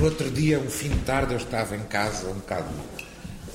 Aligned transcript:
No 0.00 0.06
outro 0.06 0.30
dia, 0.30 0.58
um 0.58 0.70
fim 0.70 0.88
de 0.88 1.00
tarde, 1.00 1.34
eu 1.34 1.36
estava 1.36 1.76
em 1.76 1.82
casa, 1.82 2.26
um 2.26 2.36
bocado 2.36 2.70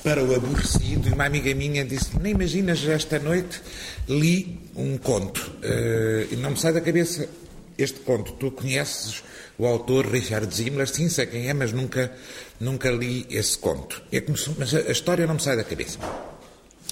para 0.04 0.22
o 0.22 0.32
aborrecido, 0.32 1.08
e 1.08 1.12
uma 1.12 1.26
amiga 1.26 1.52
minha 1.52 1.84
disse: 1.84 2.16
Nem 2.20 2.34
imaginas, 2.34 2.86
esta 2.86 3.18
noite 3.18 3.60
li 4.08 4.56
um 4.76 4.96
conto, 4.96 5.40
uh, 5.40 6.32
e 6.32 6.36
não 6.36 6.50
me 6.50 6.56
sai 6.56 6.72
da 6.72 6.80
cabeça 6.80 7.28
este 7.76 7.98
conto. 7.98 8.30
Tu 8.34 8.52
conheces 8.52 9.24
o 9.58 9.66
autor 9.66 10.06
Richard 10.06 10.54
Zimmler? 10.54 10.86
Sim, 10.86 11.08
sei 11.08 11.26
quem 11.26 11.48
é, 11.48 11.52
mas 11.52 11.72
nunca, 11.72 12.12
nunca 12.60 12.92
li 12.92 13.26
esse 13.28 13.58
conto. 13.58 14.00
Começou, 14.24 14.54
mas 14.56 14.72
a, 14.72 14.78
a, 14.78 14.92
história 14.92 15.26
não 15.26 15.34
me 15.34 15.42
sai 15.42 15.56
da 15.56 15.64
cabeça. 15.64 15.98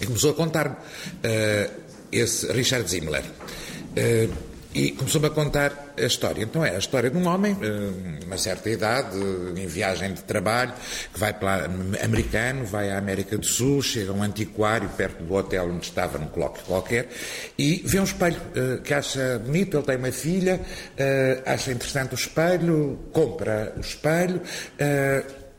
E 0.00 0.06
começou 0.06 0.32
a 0.32 0.34
contar-me 0.34 0.74
uh, 0.74 1.70
esse 2.10 2.50
Richard 2.50 2.90
Zimmler. 2.90 3.22
Uh, 3.22 4.53
e 4.74 4.90
começou-me 4.90 5.28
a 5.28 5.30
contar 5.30 5.94
a 5.96 6.02
história. 6.02 6.42
Então 6.42 6.64
é 6.64 6.74
a 6.74 6.78
história 6.78 7.08
de 7.08 7.16
um 7.16 7.26
homem, 7.28 7.56
eh, 7.62 8.24
uma 8.26 8.36
certa 8.36 8.68
idade, 8.68 9.16
em 9.56 9.66
viagem 9.66 10.12
de 10.12 10.22
trabalho, 10.22 10.72
que 11.12 11.18
vai 11.18 11.32
para 11.32 11.66
americano, 12.02 12.64
vai 12.64 12.90
à 12.90 12.98
América 12.98 13.38
do 13.38 13.46
Sul, 13.46 13.80
chega 13.80 14.10
a 14.10 14.14
um 14.14 14.22
antiquário 14.22 14.88
perto 14.90 15.22
do 15.22 15.32
hotel 15.32 15.70
onde 15.70 15.86
estava, 15.86 16.18
num 16.18 16.26
colóquio 16.26 16.64
qualquer, 16.64 17.08
e 17.56 17.82
vê 17.84 18.00
um 18.00 18.04
espelho 18.04 18.40
eh, 18.56 18.80
que 18.82 18.92
acha 18.92 19.38
bonito, 19.38 19.76
ele 19.76 19.86
tem 19.86 19.96
uma 19.96 20.12
filha, 20.12 20.60
eh, 20.96 21.42
acha 21.46 21.70
interessante 21.70 22.12
o 22.12 22.16
espelho, 22.16 22.98
compra 23.12 23.72
o 23.76 23.80
espelho, 23.80 24.40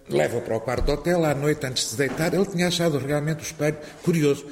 leva 0.10 0.40
para 0.42 0.56
o 0.56 0.60
quarto 0.60 0.86
do 0.86 0.92
hotel, 0.92 1.26
à 1.26 1.34
noite, 1.34 1.66
antes 1.66 1.92
de 1.92 1.98
deitar, 1.98 2.34
ele 2.34 2.46
tinha 2.46 2.68
achado 2.68 2.98
realmente 2.98 3.40
o 3.40 3.42
espelho 3.46 3.78
curioso. 4.04 4.46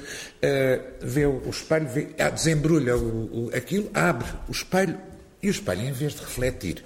Uh, 0.44 0.82
vê 1.00 1.24
o 1.24 1.48
espelho, 1.48 1.88
vê, 1.88 2.08
ah, 2.18 2.28
desembrulha 2.28 2.96
o, 2.96 3.46
o, 3.46 3.56
aquilo, 3.56 3.90
abre 3.94 4.26
o 4.48 4.52
espelho, 4.52 4.98
e 5.42 5.48
o 5.48 5.50
espelho, 5.50 5.82
em 5.82 5.92
vez 5.92 6.14
de 6.14 6.20
refletir 6.20 6.84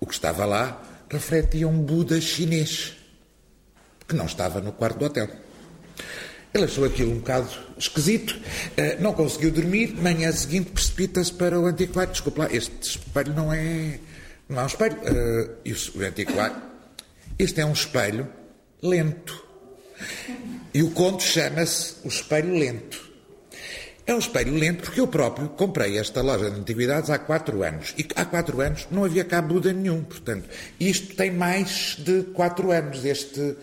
o 0.00 0.06
que 0.06 0.14
estava 0.14 0.44
lá, 0.46 0.82
refletia 1.10 1.68
um 1.68 1.82
Buda 1.82 2.20
chinês, 2.20 2.96
que 4.06 4.14
não 4.14 4.26
estava 4.26 4.60
no 4.60 4.72
quarto 4.72 4.98
do 4.98 5.04
hotel. 5.04 5.28
Ele 6.54 6.64
achou 6.64 6.84
aquilo 6.84 7.12
um 7.12 7.18
bocado 7.18 7.48
esquisito, 7.76 8.30
uh, 8.32 9.02
não 9.02 9.12
conseguiu 9.12 9.50
dormir, 9.50 9.94
manhã 9.94 10.32
seguinte 10.32 10.70
precipita-se 10.70 11.32
para 11.32 11.60
o 11.60 11.66
antiquário. 11.66 12.12
Desculpe 12.12 12.38
lá, 12.38 12.48
este 12.50 12.72
espelho 12.80 13.34
não 13.34 13.52
é, 13.52 14.00
não 14.48 14.60
é 14.60 14.62
um 14.62 14.66
espelho. 14.66 14.96
Uh, 14.96 15.56
e 15.64 15.72
o, 15.72 15.76
o 15.96 16.02
antiquário 16.02 16.68
este 17.38 17.60
é 17.60 17.64
um 17.64 17.72
espelho 17.72 18.26
lento. 18.82 19.46
E 20.72 20.82
o 20.82 20.90
conto 20.90 21.22
chama-se 21.22 21.96
O 22.04 22.08
Espelho 22.08 22.54
Lento. 22.54 23.08
É 24.08 24.14
um 24.14 24.18
espelho 24.18 24.54
lento 24.54 24.84
porque 24.84 25.02
eu 25.02 25.06
próprio 25.06 25.50
comprei 25.50 25.98
esta 25.98 26.22
loja 26.22 26.50
de 26.50 26.58
antiguidades 26.58 27.10
há 27.10 27.18
quatro 27.18 27.62
anos. 27.62 27.92
E 27.98 28.06
há 28.16 28.24
quatro 28.24 28.58
anos 28.62 28.88
não 28.90 29.04
havia 29.04 29.22
cá 29.22 29.42
Buda 29.42 29.70
nenhum. 29.70 30.02
Portanto, 30.02 30.48
isto 30.80 31.14
tem 31.14 31.30
mais 31.30 31.96
de 31.98 32.22
quatro 32.32 32.72
anos. 32.72 33.04
Este, 33.04 33.54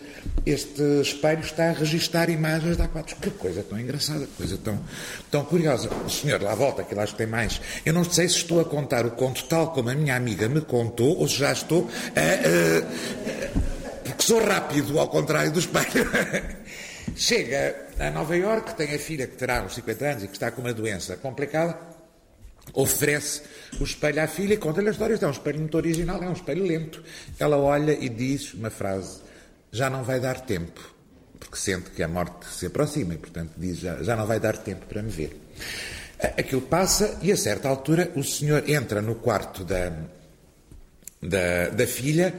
este 0.46 1.00
espelho 1.02 1.40
está 1.40 1.70
a 1.70 1.72
registar 1.72 2.30
imagens 2.30 2.76
de 2.76 2.82
há 2.84 2.86
quatro. 2.86 3.16
Que 3.16 3.28
coisa 3.30 3.64
tão 3.64 3.76
engraçada, 3.76 4.24
coisa 4.36 4.56
tão, 4.56 4.78
tão 5.32 5.44
curiosa. 5.44 5.90
O 6.06 6.08
senhor 6.08 6.40
lá 6.40 6.54
volta, 6.54 6.84
que 6.84 6.94
lá 6.94 7.02
acho 7.02 7.14
que 7.14 7.18
tem 7.18 7.26
mais. 7.26 7.60
Eu 7.84 7.92
não 7.92 8.04
sei 8.04 8.28
se 8.28 8.36
estou 8.36 8.60
a 8.60 8.64
contar 8.64 9.04
o 9.04 9.10
conto 9.10 9.42
tal 9.46 9.72
como 9.72 9.90
a 9.90 9.96
minha 9.96 10.14
amiga 10.14 10.48
me 10.48 10.60
contou 10.60 11.18
ou 11.18 11.26
se 11.26 11.38
já 11.38 11.50
estou 11.50 11.90
a. 12.14 12.20
a 12.20 13.76
porque 14.04 14.22
sou 14.22 14.40
rápido, 14.42 15.00
ao 15.00 15.08
contrário 15.08 15.50
do 15.50 15.58
espelho. 15.58 16.08
Chega 17.16 17.88
a 17.98 18.10
Nova 18.10 18.36
Iorque, 18.36 18.74
tem 18.74 18.94
a 18.94 18.98
filha 18.98 19.26
que 19.26 19.36
terá 19.36 19.62
uns 19.62 19.74
50 19.74 20.04
anos 20.04 20.24
e 20.24 20.28
que 20.28 20.34
está 20.34 20.50
com 20.50 20.60
uma 20.60 20.74
doença 20.74 21.16
complicada, 21.16 21.78
oferece 22.74 23.40
o 23.80 23.84
espelho 23.84 24.22
à 24.22 24.26
filha 24.26 24.52
e 24.52 24.56
conta-lhe 24.58 24.88
a 24.88 24.90
história. 24.90 25.18
É 25.18 25.26
um 25.26 25.30
espelho 25.30 25.58
muito 25.60 25.74
original, 25.78 26.22
é 26.22 26.28
um 26.28 26.34
espelho 26.34 26.62
lento. 26.62 27.02
Ela 27.38 27.56
olha 27.56 27.92
e 27.92 28.10
diz 28.10 28.52
uma 28.52 28.68
frase: 28.68 29.22
Já 29.72 29.88
não 29.88 30.04
vai 30.04 30.20
dar 30.20 30.40
tempo, 30.40 30.94
porque 31.40 31.56
sente 31.56 31.90
que 31.90 32.02
a 32.02 32.08
morte 32.08 32.46
se 32.52 32.66
aproxima 32.66 33.14
e, 33.14 33.18
portanto, 33.18 33.52
diz: 33.56 33.78
Já, 33.78 34.02
já 34.02 34.14
não 34.14 34.26
vai 34.26 34.38
dar 34.38 34.58
tempo 34.58 34.84
para 34.84 35.02
me 35.02 35.10
ver. 35.10 35.40
Aquilo 36.18 36.62
passa 36.62 37.18
e, 37.22 37.32
a 37.32 37.36
certa 37.36 37.66
altura, 37.66 38.12
o 38.14 38.22
senhor 38.22 38.68
entra 38.68 39.00
no 39.00 39.14
quarto 39.14 39.64
da, 39.64 39.90
da, 41.22 41.70
da 41.70 41.86
filha 41.86 42.34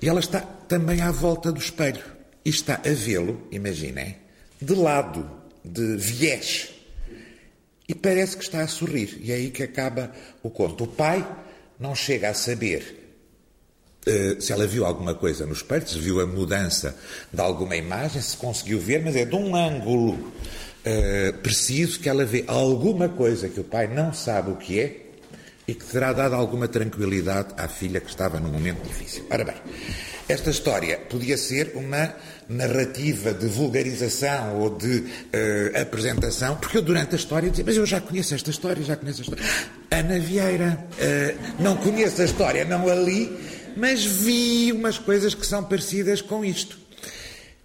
e 0.00 0.08
ela 0.08 0.20
está 0.20 0.40
também 0.40 1.02
à 1.02 1.10
volta 1.10 1.52
do 1.52 1.58
espelho 1.58 2.02
e 2.44 2.50
está 2.50 2.76
a 2.76 2.92
vê-lo, 2.92 3.46
imaginem, 3.50 4.21
de 4.62 4.74
lado, 4.74 5.28
de 5.64 5.96
viés. 5.96 6.70
E 7.88 7.94
parece 7.94 8.36
que 8.36 8.44
está 8.44 8.62
a 8.62 8.68
sorrir. 8.68 9.18
E 9.20 9.32
é 9.32 9.34
aí 9.34 9.50
que 9.50 9.62
acaba 9.62 10.12
o 10.42 10.50
conto. 10.50 10.84
O 10.84 10.86
pai 10.86 11.26
não 11.78 11.94
chega 11.94 12.30
a 12.30 12.34
saber 12.34 13.16
uh, 14.06 14.40
se 14.40 14.52
ela 14.52 14.66
viu 14.66 14.84
alguma 14.84 15.14
coisa 15.14 15.44
no 15.46 15.52
espelho, 15.52 15.86
se 15.86 15.98
viu 15.98 16.20
a 16.20 16.26
mudança 16.26 16.96
de 17.32 17.40
alguma 17.40 17.76
imagem, 17.76 18.22
se 18.22 18.36
conseguiu 18.36 18.78
ver, 18.78 19.02
mas 19.02 19.16
é 19.16 19.24
de 19.24 19.34
um 19.34 19.54
ângulo 19.54 20.12
uh, 20.14 21.38
preciso 21.42 22.00
que 22.00 22.08
ela 22.08 22.24
vê 22.24 22.44
alguma 22.46 23.08
coisa 23.08 23.48
que 23.48 23.60
o 23.60 23.64
pai 23.64 23.86
não 23.86 24.12
sabe 24.12 24.50
o 24.50 24.56
que 24.56 24.80
é 24.80 25.01
e 25.72 25.74
que 25.74 25.86
terá 25.86 26.12
dado 26.12 26.34
alguma 26.34 26.68
tranquilidade 26.68 27.54
à 27.56 27.66
filha 27.66 27.98
que 27.98 28.10
estava 28.10 28.38
num 28.38 28.50
momento 28.50 28.86
difícil. 28.86 29.24
Ora 29.30 29.42
bem, 29.42 29.54
esta 30.28 30.50
história 30.50 30.98
podia 30.98 31.38
ser 31.38 31.72
uma 31.74 32.14
narrativa 32.46 33.32
de 33.32 33.46
vulgarização 33.46 34.60
ou 34.60 34.76
de 34.76 34.98
uh, 34.98 35.80
apresentação, 35.80 36.56
porque 36.56 36.76
eu 36.76 36.82
durante 36.82 37.14
a 37.14 37.16
história 37.16 37.48
dizia, 37.48 37.64
mas 37.64 37.78
eu 37.78 37.86
já 37.86 38.02
conheço 38.02 38.34
esta 38.34 38.50
história, 38.50 38.84
já 38.84 38.96
conheço 38.96 39.22
a 39.22 39.24
história. 39.24 39.44
Ana 39.90 40.18
Vieira, 40.18 40.78
uh, 40.78 41.62
não 41.62 41.74
conheço 41.78 42.20
a 42.20 42.26
história, 42.26 42.66
não 42.66 42.86
a 42.90 42.94
li, 42.94 43.34
mas 43.74 44.04
vi 44.04 44.72
umas 44.72 44.98
coisas 44.98 45.34
que 45.34 45.46
são 45.46 45.64
parecidas 45.64 46.20
com 46.20 46.44
isto. 46.44 46.81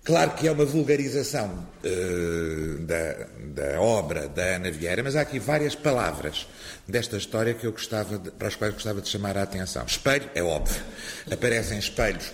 Claro 0.08 0.32
que 0.36 0.48
é 0.48 0.52
uma 0.54 0.64
vulgarização 0.64 1.68
uh, 1.84 2.80
da, 2.80 3.28
da, 3.40 3.82
obra 3.82 4.30
da 4.30 4.56
Ana 4.56 4.72
Vieira, 4.72 5.04
mas 5.04 5.18
há 5.18 5.22
aqui 5.22 5.38
várias 5.38 5.76
palavras 5.76 6.48
desta 6.88 7.18
história 7.18 7.54
que 7.54 7.68
eu 7.68 7.74
gostava 7.74 8.18
de, 8.18 8.32
para 8.32 8.48
as 8.48 8.56
quais 8.56 8.74
gostava 8.74 9.02
de 9.02 9.10
chamar 9.10 9.38
a 9.38 9.44
atenção. 9.44 9.86
Espelho, 9.86 10.30
é 10.34 10.42
óbvio. 10.42 10.82
Aparecem 11.30 11.78
espelhos 11.78 12.32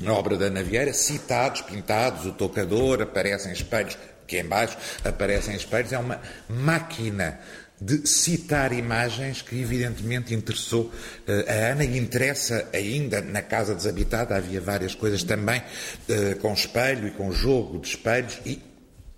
na 0.00 0.12
obra 0.12 0.36
da 0.36 0.46
Ana 0.46 0.60
Vieira, 0.64 0.92
citados, 0.92 1.60
pintados, 1.60 2.26
o 2.26 2.32
tocador, 2.32 3.00
aparecem 3.00 3.52
espelhos, 3.52 3.96
que 4.26 4.40
embaixo 4.40 4.76
aparecem 5.04 5.54
espelhos, 5.54 5.92
é 5.92 5.98
uma 5.98 6.20
máquina 6.48 7.38
de 7.84 8.06
citar 8.06 8.72
imagens 8.72 9.42
que 9.42 9.60
evidentemente 9.60 10.32
interessou 10.32 10.84
uh, 10.84 11.50
a 11.50 11.72
Ana 11.72 11.84
e 11.84 11.98
interessa 11.98 12.68
ainda 12.72 13.20
na 13.20 13.42
casa 13.42 13.74
desabitada, 13.74 14.36
havia 14.36 14.60
várias 14.60 14.94
coisas 14.94 15.24
também 15.24 15.60
uh, 15.60 16.36
com 16.40 16.52
espelho 16.52 17.08
e 17.08 17.10
com 17.10 17.32
jogo 17.32 17.80
de 17.80 17.88
espelhos 17.88 18.38
e 18.46 18.62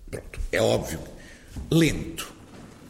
pronto, 0.09 0.39
é 0.51 0.61
óbvio, 0.61 0.99
lento. 1.71 2.33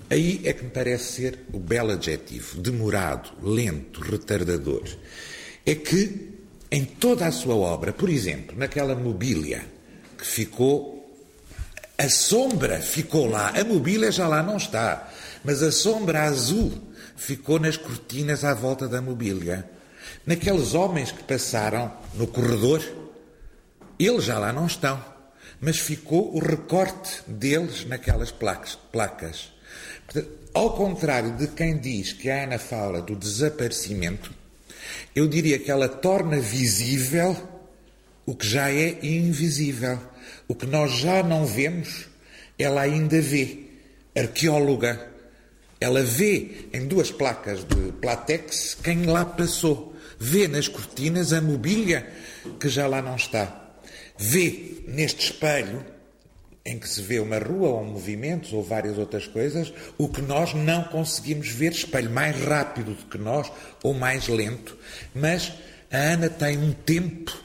Aí 0.10 0.42
é 0.46 0.54
que 0.54 0.64
me 0.64 0.70
parece 0.70 1.14
ser 1.14 1.40
o 1.52 1.60
belo 1.60 1.92
adjetivo, 1.92 2.62
demorado, 2.62 3.32
lento, 3.42 4.02
retardador. 4.02 4.84
É 5.66 5.74
que 5.74 6.36
em 6.72 6.86
toda 6.86 7.26
a 7.26 7.32
sua 7.32 7.56
obra, 7.56 7.92
por 7.92 8.10
exemplo, 8.10 8.56
naquela 8.58 8.96
mobília 8.96 9.66
que 10.18 10.26
ficou, 10.26 10.96
a 11.98 12.08
sombra 12.08 12.80
ficou 12.80 13.28
lá, 13.28 13.50
a 13.50 13.64
mobília 13.64 14.12
já 14.12 14.28
lá 14.28 14.44
não 14.44 14.58
está, 14.58 15.12
mas 15.46 15.62
a 15.62 15.72
sombra 15.72 16.24
azul 16.24 16.72
ficou 17.16 17.60
nas 17.60 17.78
cortinas 17.78 18.44
à 18.44 18.54
volta 18.54 18.88
da 18.88 19.02
mobília. 19.02 19.70
Naqueles 20.26 20.74
homens 20.74 21.12
que 21.12 21.24
passaram 21.24 21.94
no 22.16 22.28
corredor, 22.28 22.84
eles 24.00 24.24
já 24.24 24.40
lá 24.40 24.52
não 24.52 24.66
estão, 24.66 25.04
mas 25.62 25.78
ficou 25.80 26.36
o 26.36 26.40
recorte 26.40 27.22
deles 27.28 27.86
naquelas 27.86 28.32
placas. 28.32 28.78
placas. 28.92 29.54
Ao 30.54 30.74
contrário 30.74 31.36
de 31.38 31.48
quem 31.48 31.78
diz 31.78 32.14
que 32.14 32.30
a 32.30 32.44
Ana 32.44 32.58
fala 32.58 33.02
do 33.02 33.16
desaparecimento, 33.16 34.34
eu 35.16 35.28
diria 35.28 35.60
que 35.60 35.72
ela 35.72 35.88
torna 35.88 36.40
visível 36.40 37.36
o 38.26 38.36
que 38.36 38.48
já 38.48 38.72
é 38.72 39.00
invisível. 39.06 40.00
O 40.48 40.56
que 40.56 40.66
nós 40.66 40.92
já 40.94 41.22
não 41.22 41.46
vemos, 41.46 42.08
ela 42.58 42.82
ainda 42.82 43.22
vê. 43.22 43.66
Arqueóloga. 44.16 45.15
Ela 45.80 46.02
vê 46.04 46.68
em 46.74 46.88
duas 46.88 47.12
placas 47.12 47.64
de 47.64 47.92
platex 48.02 48.78
quem 48.82 49.06
lá 49.06 49.26
passou. 49.26 49.96
Vê 50.18 50.48
nas 50.48 50.68
cortinas 50.68 51.34
a 51.34 51.42
mobília 51.42 52.10
que 52.60 52.70
já 52.70 52.88
lá 52.88 53.02
não 53.02 53.16
está. 53.16 53.74
Vê 54.18 54.84
neste 54.88 55.26
espelho 55.26 55.86
em 56.66 56.80
que 56.80 56.90
se 56.90 57.02
vê 57.02 57.20
uma 57.20 57.38
rua 57.38 57.70
ou 57.70 57.84
movimentos 57.86 58.52
ou 58.52 58.64
várias 58.64 58.98
outras 58.98 59.28
coisas, 59.28 59.72
o 60.00 60.08
que 60.08 60.22
nós 60.22 60.56
não 60.56 60.84
conseguimos 60.86 61.50
ver, 61.50 61.72
espelho 61.72 62.10
mais 62.10 62.36
rápido 62.42 62.96
do 62.96 63.06
que 63.06 63.20
nós 63.20 63.52
ou 63.84 63.94
mais 63.94 64.28
lento. 64.28 64.76
Mas 65.14 65.54
a 65.92 65.98
Ana 65.98 66.28
tem 66.28 66.58
um 66.58 66.72
tempo 66.74 67.38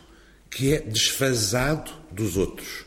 que 0.50 0.72
é 0.72 0.80
desfasado 0.80 1.92
dos 2.10 2.38
outros. 2.38 2.86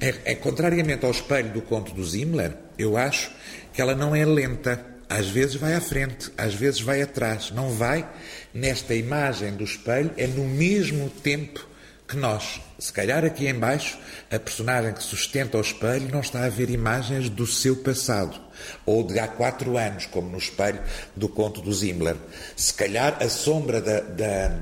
É, 0.00 0.32
é 0.32 0.34
contrariamente 0.34 1.04
ao 1.04 1.10
espelho 1.10 1.52
do 1.52 1.60
conto 1.60 1.92
do 1.92 2.04
Zimmler, 2.04 2.56
eu 2.78 2.96
acho 2.96 3.30
que 3.74 3.82
ela 3.82 3.94
não 3.94 4.14
é 4.14 4.24
lenta, 4.24 4.84
às 5.08 5.28
vezes 5.28 5.56
vai 5.56 5.74
à 5.74 5.80
frente, 5.80 6.30
às 6.38 6.54
vezes 6.54 6.80
vai 6.80 7.02
atrás. 7.02 7.50
Não 7.50 7.70
vai 7.70 8.08
nesta 8.54 8.94
imagem 8.94 9.54
do 9.54 9.64
espelho, 9.64 10.12
é 10.16 10.26
no 10.26 10.44
mesmo 10.44 11.10
tempo 11.10 11.66
que 12.06 12.16
nós. 12.16 12.60
Se 12.78 12.92
calhar 12.92 13.24
aqui 13.24 13.48
embaixo, 13.48 13.98
a 14.30 14.38
personagem 14.38 14.92
que 14.92 15.02
sustenta 15.02 15.58
o 15.58 15.60
espelho 15.60 16.10
não 16.10 16.20
está 16.20 16.44
a 16.44 16.48
ver 16.48 16.70
imagens 16.70 17.28
do 17.28 17.46
seu 17.46 17.76
passado, 17.76 18.40
ou 18.86 19.04
de 19.04 19.18
há 19.18 19.26
quatro 19.26 19.76
anos, 19.76 20.06
como 20.06 20.28
no 20.28 20.38
espelho 20.38 20.80
do 21.16 21.28
conto 21.28 21.60
do 21.60 21.72
Zimmler. 21.72 22.16
Se 22.56 22.72
calhar 22.72 23.16
a 23.20 23.28
sombra 23.28 23.80
da, 23.80 24.00
da, 24.00 24.58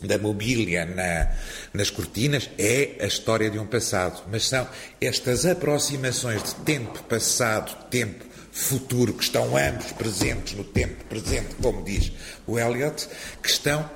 da 0.00 0.18
mobília 0.18 0.84
na, 0.84 1.34
nas 1.72 1.90
cortinas 1.90 2.50
é 2.58 2.96
a 3.00 3.06
história 3.06 3.50
de 3.50 3.58
um 3.58 3.66
passado, 3.66 4.22
mas 4.30 4.46
são 4.46 4.68
estas 5.00 5.46
aproximações 5.46 6.42
de 6.42 6.54
tempo 6.56 7.02
passado, 7.04 7.88
tempo 7.88 8.24
futuro, 8.52 9.12
que 9.12 9.22
estão 9.22 9.56
ambos 9.56 9.92
presentes 9.92 10.54
no 10.54 10.64
tempo 10.64 11.04
presente, 11.04 11.54
como 11.60 11.82
diz 11.84 12.12
o 12.46 12.58
Eliot, 12.58 13.08
que 13.42 13.48
estão 13.48 13.88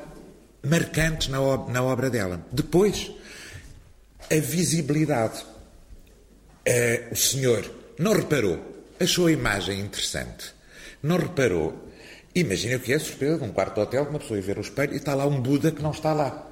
marcantes 0.63 1.29
na, 1.29 1.39
na 1.69 1.83
obra 1.83 2.11
dela. 2.11 2.45
Depois, 2.53 3.11
a 4.31 4.37
visibilidade. 4.37 5.45
Uh, 6.61 7.13
o 7.13 7.17
senhor 7.17 7.69
não 7.99 8.13
reparou, 8.13 8.85
achou 9.01 9.27
a 9.27 9.33
imagem 9.33 9.81
interessante, 9.81 10.55
não 11.03 11.17
reparou. 11.17 11.90
Imagina 12.35 12.77
o 12.77 12.81
que 12.81 12.93
é 12.93 12.97
a 12.97 13.01
surpresa 13.01 13.39
de 13.39 13.45
um 13.45 13.53
quarto 13.53 13.75
de 13.75 13.81
hotel, 13.81 14.07
uma 14.09 14.19
pessoa 14.19 14.39
ir 14.39 14.43
ver 14.43 14.59
o 14.59 14.61
espelho 14.61 14.93
e 14.93 14.97
está 14.97 15.15
lá 15.15 15.27
um 15.27 15.41
Buda 15.41 15.73
que 15.73 15.83
não 15.83 15.91
está 15.91 16.13
lá. 16.13 16.49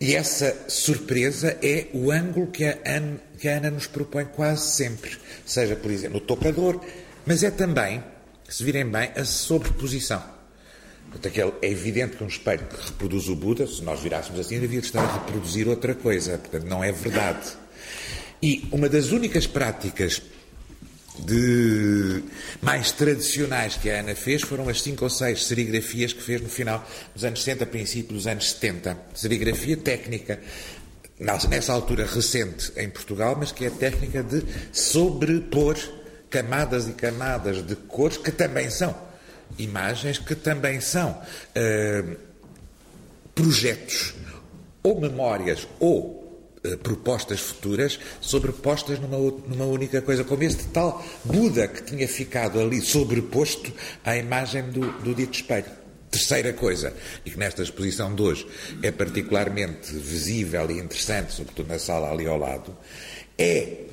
E 0.00 0.14
essa 0.14 0.64
surpresa 0.68 1.58
é 1.62 1.88
o 1.92 2.10
ângulo 2.10 2.46
que 2.46 2.64
a, 2.64 2.78
Ana, 2.86 3.20
que 3.38 3.48
a 3.48 3.58
Ana 3.58 3.70
nos 3.70 3.86
propõe 3.86 4.24
quase 4.24 4.70
sempre. 4.70 5.18
Seja, 5.44 5.76
por 5.76 5.90
exemplo, 5.90 6.20
no 6.20 6.26
tocador, 6.26 6.80
mas 7.26 7.42
é 7.42 7.50
também, 7.50 8.02
se 8.48 8.64
virem 8.64 8.86
bem, 8.86 9.10
a 9.14 9.24
sobreposição. 9.24 10.22
Portanto, 11.10 11.54
é 11.60 11.68
evidente 11.68 12.16
que 12.16 12.24
um 12.24 12.28
espelho 12.28 12.66
que 12.66 12.86
reproduz 12.86 13.28
o 13.28 13.36
Buda, 13.36 13.66
se 13.66 13.82
nós 13.82 14.00
virássemos 14.00 14.40
assim, 14.40 14.58
devia 14.58 14.78
estar 14.78 15.02
a 15.02 15.12
reproduzir 15.18 15.68
outra 15.68 15.94
coisa. 15.94 16.38
Portanto, 16.38 16.64
não 16.64 16.82
é 16.82 16.92
verdade. 16.92 17.52
E 18.42 18.66
uma 18.72 18.88
das 18.88 19.10
únicas 19.10 19.46
práticas 19.46 20.22
de 21.24 22.22
mais 22.60 22.92
tradicionais 22.92 23.76
que 23.76 23.90
a 23.90 24.00
Ana 24.00 24.14
fez 24.14 24.42
foram 24.42 24.68
as 24.68 24.82
cinco 24.82 25.04
ou 25.04 25.10
seis 25.10 25.44
serigrafias 25.46 26.12
que 26.12 26.22
fez 26.22 26.40
no 26.40 26.48
final 26.48 26.86
dos 27.14 27.24
anos 27.24 27.42
60, 27.42 27.66
princípio 27.66 28.14
dos 28.14 28.26
anos 28.26 28.50
70. 28.50 28.96
Serigrafia 29.14 29.76
técnica, 29.76 30.40
nessa 31.18 31.72
altura 31.72 32.06
recente 32.06 32.72
em 32.76 32.88
Portugal, 32.88 33.36
mas 33.38 33.52
que 33.52 33.64
é 33.64 33.68
a 33.68 33.72
técnica 33.72 34.22
de 34.22 34.44
sobrepor 34.72 35.76
camadas 36.30 36.88
e 36.88 36.92
camadas 36.92 37.64
de 37.66 37.74
cores 37.74 38.16
que 38.16 38.30
também 38.30 38.70
são 38.70 38.94
imagens, 39.58 40.18
que 40.18 40.34
também 40.34 40.80
são 40.80 41.10
uh, 41.10 42.16
projetos 43.34 44.14
ou 44.82 45.00
memórias 45.00 45.66
ou 45.78 46.19
propostas 46.82 47.40
futuras 47.40 47.98
sobrepostas 48.20 48.98
numa, 48.98 49.16
numa 49.16 49.64
única 49.64 50.02
coisa, 50.02 50.24
como 50.24 50.42
este 50.42 50.64
tal 50.64 51.02
Buda 51.24 51.66
que 51.68 51.82
tinha 51.82 52.06
ficado 52.06 52.60
ali 52.60 52.80
sobreposto 52.80 53.72
à 54.04 54.16
imagem 54.16 54.64
do, 54.70 54.92
do 55.00 55.14
dito 55.14 55.34
espelho. 55.34 55.80
Terceira 56.10 56.52
coisa, 56.52 56.92
e 57.24 57.30
que 57.30 57.38
nesta 57.38 57.62
exposição 57.62 58.12
de 58.14 58.20
hoje 58.20 58.46
é 58.82 58.90
particularmente 58.90 59.92
visível 59.92 60.68
e 60.68 60.80
interessante, 60.80 61.32
sobretudo 61.32 61.68
na 61.68 61.78
sala 61.78 62.10
ali 62.10 62.26
ao 62.26 62.36
lado, 62.36 62.76
é 63.38 63.84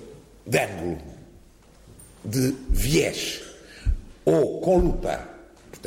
de 0.46 0.60
ângulo 0.60 0.98
de 2.25 2.56
viés 2.69 3.44
ou 4.25 4.60
com 4.62 4.80
lupa. 4.80 5.37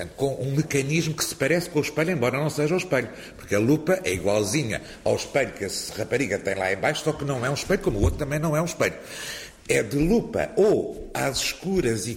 Portanto, 0.00 0.14
com 0.17 0.43
um 0.43 0.52
mecanismo 0.52 1.12
que 1.12 1.25
se 1.25 1.35
parece 1.35 1.69
com 1.69 1.79
o 1.79 1.82
espelho, 1.82 2.12
embora 2.12 2.38
não 2.38 2.49
seja 2.49 2.75
o 2.75 2.79
espelho. 2.79 3.11
Porque 3.37 3.55
a 3.55 3.58
lupa 3.58 4.00
é 4.02 4.12
igualzinha 4.12 4.81
ao 5.05 5.17
espelho 5.17 5.52
que 5.52 5.64
a 5.64 5.69
rapariga 5.97 6.38
tem 6.38 6.55
lá 6.55 6.73
embaixo, 6.73 7.05
só 7.05 7.12
que 7.12 7.25
não 7.25 7.44
é 7.44 7.50
um 7.50 7.55
espelho, 7.55 7.81
como 7.81 7.99
o 7.99 8.02
outro 8.02 8.19
também 8.19 8.38
não 8.38 8.56
é 8.56 8.62
um 8.62 8.64
espelho. 8.64 8.94
É 9.69 9.82
de 9.82 9.97
lupa 9.97 10.50
ou 10.56 11.11
às 11.12 11.38
escuras 11.38 12.06
e 12.06 12.14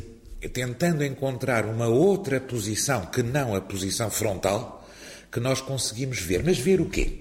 tentando 0.54 1.04
encontrar 1.04 1.66
uma 1.66 1.88
outra 1.88 2.40
posição 2.40 3.06
que 3.08 3.22
não 3.22 3.54
a 3.56 3.62
posição 3.62 4.10
frontal, 4.10 4.88
que 5.32 5.40
nós 5.40 5.60
conseguimos 5.60 6.20
ver. 6.20 6.42
Mas 6.44 6.58
ver 6.58 6.80
o 6.80 6.90
quê? 6.90 7.20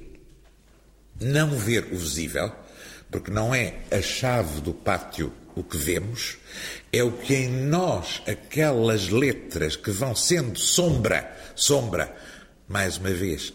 Não 1.21 1.51
ver 1.51 1.89
o 1.93 1.97
visível, 1.97 2.53
porque 3.11 3.31
não 3.31 3.55
é 3.55 3.75
a 3.91 4.01
chave 4.01 4.61
do 4.61 4.73
pátio 4.73 5.33
o 5.55 5.63
que 5.63 5.77
vemos, 5.77 6.39
é 6.93 7.03
o 7.03 7.11
que 7.11 7.35
em 7.35 7.49
nós, 7.49 8.23
aquelas 8.27 9.09
letras 9.09 9.77
que 9.77 9.91
vão 9.91 10.15
sendo 10.15 10.59
sombra, 10.59 11.35
sombra, 11.55 12.15
mais 12.69 12.99
uma 12.99 13.11
vez, 13.11 13.55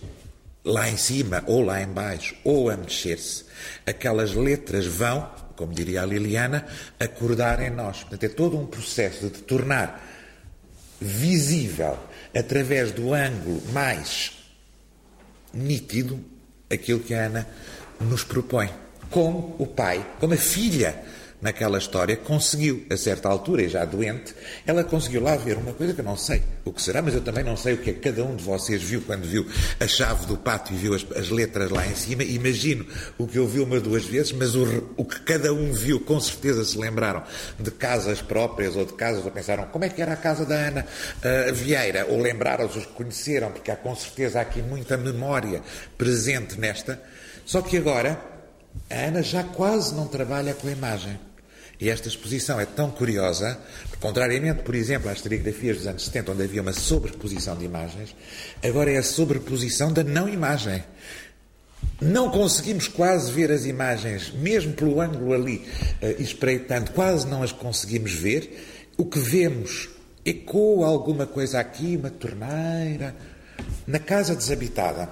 lá 0.65 0.89
em 0.89 0.97
cima 0.97 1.43
ou 1.45 1.61
lá 1.61 1.79
em 1.79 1.87
baixo, 1.87 2.35
ou 2.43 2.67
a 2.69 2.75
mexer-se, 2.75 3.45
aquelas 3.85 4.33
letras 4.33 4.87
vão, 4.87 5.29
como 5.55 5.71
diria 5.71 6.01
a 6.01 6.05
Liliana, 6.05 6.65
acordar 6.99 7.61
em 7.61 7.69
nós. 7.69 7.99
Portanto, 7.99 8.23
é 8.23 8.29
todo 8.29 8.57
um 8.57 8.65
processo 8.65 9.29
de 9.29 9.43
tornar 9.43 10.03
visível, 10.99 11.95
através 12.35 12.91
do 12.91 13.13
ângulo 13.13 13.61
mais 13.71 14.31
nítido, 15.53 16.19
aquilo 16.71 16.99
que 16.99 17.13
a 17.13 17.25
Ana 17.25 17.47
nos 17.99 18.23
propõe. 18.23 18.69
Como 19.11 19.55
o 19.59 19.67
pai, 19.67 20.05
como 20.19 20.33
a 20.33 20.37
filha 20.37 21.03
naquela 21.41 21.77
história, 21.77 22.17
conseguiu, 22.17 22.85
a 22.89 22.97
certa 22.97 23.29
altura, 23.29 23.61
e 23.61 23.69
já 23.69 23.85
doente, 23.85 24.33
ela 24.65 24.83
conseguiu 24.83 25.21
lá 25.21 25.35
ver 25.35 25.57
uma 25.57 25.73
coisa 25.73 25.93
que 25.93 26.01
eu 26.01 26.05
não 26.05 26.17
sei 26.17 26.41
o 26.65 26.73
que 26.73 26.81
será, 26.81 27.01
mas 27.01 27.13
eu 27.13 27.21
também 27.21 27.43
não 27.43 27.55
sei 27.55 27.75
o 27.75 27.77
que 27.77 27.91
é 27.91 27.93
que 27.93 27.99
cada 27.99 28.23
um 28.23 28.35
de 28.35 28.43
vocês 28.43 28.81
viu 28.81 29.01
quando 29.01 29.23
viu 29.23 29.45
a 29.79 29.87
chave 29.87 30.25
do 30.25 30.35
pátio 30.35 30.73
e 30.73 30.77
viu 30.77 30.93
as, 30.95 31.05
as 31.15 31.29
letras 31.29 31.69
lá 31.69 31.85
em 31.85 31.95
cima. 31.95 32.23
Imagino 32.23 32.85
o 33.17 33.27
que 33.27 33.37
eu 33.37 33.47
vi 33.47 33.59
uma 33.59 33.79
duas 33.79 34.05
vezes, 34.05 34.31
mas 34.31 34.55
o, 34.55 34.91
o 34.97 35.05
que 35.05 35.19
cada 35.21 35.53
um 35.53 35.71
viu, 35.71 35.99
com 35.99 36.19
certeza 36.19 36.65
se 36.65 36.77
lembraram 36.77 37.23
de 37.59 37.69
casas 37.69 38.21
próprias 38.21 38.75
ou 38.75 38.85
de 38.85 38.93
casas, 38.93 39.23
ou 39.23 39.31
pensaram 39.31 39.65
como 39.65 39.85
é 39.85 39.89
que 39.89 40.01
era 40.01 40.13
a 40.13 40.17
casa 40.17 40.45
da 40.45 40.55
Ana 40.55 40.85
uh, 40.85 41.53
Vieira, 41.53 42.07
ou 42.09 42.19
lembraram-se, 42.19 42.79
os 42.79 42.85
que 42.85 42.93
conheceram, 42.93 43.51
porque 43.51 43.69
há 43.69 43.75
com 43.75 43.95
certeza 43.95 44.41
aqui 44.41 44.61
muita 44.61 44.97
memória 44.97 45.61
presente 45.97 46.59
nesta. 46.59 46.99
Só 47.45 47.61
que 47.61 47.77
agora 47.77 48.19
a 48.89 48.95
Ana 48.95 49.21
já 49.21 49.43
quase 49.43 49.93
não 49.95 50.07
trabalha 50.07 50.53
com 50.53 50.67
a 50.67 50.71
imagem. 50.71 51.26
E 51.79 51.89
esta 51.89 52.07
exposição 52.07 52.59
é 52.59 52.65
tão 52.65 52.89
curiosa, 52.89 53.59
contrariamente, 53.99 54.63
por 54.63 54.73
exemplo, 54.73 55.11
às 55.11 55.21
serigrafias 55.21 55.77
dos 55.77 55.87
anos 55.87 56.05
70, 56.05 56.31
onde 56.31 56.43
havia 56.43 56.61
uma 56.61 56.73
sobreposição 56.73 57.55
de 57.55 57.65
imagens, 57.65 58.15
agora 58.63 58.91
é 58.91 58.97
a 58.97 59.03
sobreposição 59.03 59.93
da 59.93 60.03
não 60.03 60.27
imagem. 60.27 60.83
Não 62.01 62.31
conseguimos 62.31 62.87
quase 62.87 63.31
ver 63.31 63.51
as 63.51 63.65
imagens, 63.65 64.31
mesmo 64.31 64.73
pelo 64.73 64.99
ângulo 64.99 65.33
ali 65.33 65.67
uh, 66.01 66.21
espreitando, 66.21 66.91
quase 66.91 67.27
não 67.27 67.43
as 67.43 67.51
conseguimos 67.51 68.11
ver. 68.11 68.87
O 68.97 69.05
que 69.05 69.19
vemos 69.19 69.89
ecoa 70.25 70.87
alguma 70.87 71.27
coisa 71.27 71.59
aqui, 71.59 71.95
uma 71.95 72.09
torneira. 72.09 73.15
Na 73.85 73.99
casa 73.99 74.35
desabitada, 74.35 75.09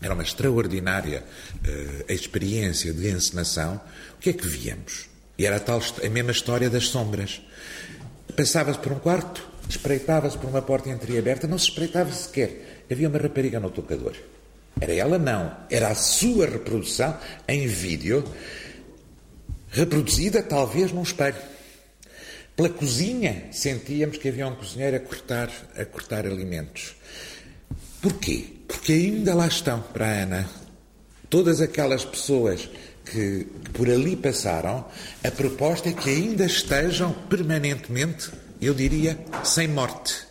era 0.00 0.14
uma 0.14 0.22
extraordinária 0.22 1.24
uh, 1.56 2.12
experiência 2.12 2.92
de 2.92 3.10
encenação. 3.10 3.80
O 4.14 4.18
que 4.18 4.30
é 4.30 4.32
que 4.34 4.46
víamos? 4.46 5.08
E 5.38 5.46
era 5.46 5.56
a, 5.56 5.60
tal, 5.60 5.80
a 6.04 6.08
mesma 6.08 6.32
história 6.32 6.68
das 6.68 6.88
sombras. 6.88 7.40
Passava-se 8.36 8.78
por 8.80 8.92
um 8.92 8.98
quarto, 8.98 9.48
espreitava-se 9.68 10.36
por 10.36 10.50
uma 10.50 10.60
porta 10.60 10.90
entreaberta, 10.90 11.46
não 11.46 11.58
se 11.58 11.68
espreitava 11.68 12.12
sequer. 12.12 12.84
Havia 12.90 13.08
uma 13.08 13.18
rapariga 13.18 13.60
no 13.60 13.70
tocador. 13.70 14.16
Era 14.80 14.92
ela, 14.92 15.18
não. 15.18 15.56
Era 15.70 15.88
a 15.88 15.94
sua 15.94 16.46
reprodução 16.46 17.16
em 17.46 17.66
vídeo, 17.66 18.24
reproduzida 19.70 20.42
talvez 20.42 20.90
num 20.90 21.02
espelho. 21.02 21.36
Pela 22.56 22.70
cozinha 22.70 23.44
sentíamos 23.52 24.18
que 24.18 24.28
havia 24.28 24.48
um 24.48 24.56
cozinheiro 24.56 24.96
a 24.96 25.00
cortar, 25.00 25.50
a 25.76 25.84
cortar 25.84 26.26
alimentos. 26.26 26.96
Porquê? 28.02 28.46
Porque 28.66 28.92
ainda 28.92 29.34
lá 29.34 29.46
estão 29.46 29.80
para 29.80 30.06
a 30.06 30.22
Ana 30.22 30.50
todas 31.30 31.60
aquelas 31.60 32.04
pessoas 32.04 32.68
que, 33.10 33.46
que 33.64 33.70
por 33.72 33.88
ali 33.88 34.16
passaram, 34.16 34.84
a 35.22 35.30
proposta 35.30 35.88
é 35.88 35.92
que 35.92 36.10
ainda 36.10 36.44
estejam 36.44 37.12
permanentemente, 37.12 38.30
eu 38.60 38.74
diria, 38.74 39.18
sem 39.44 39.68
morte. 39.68 40.28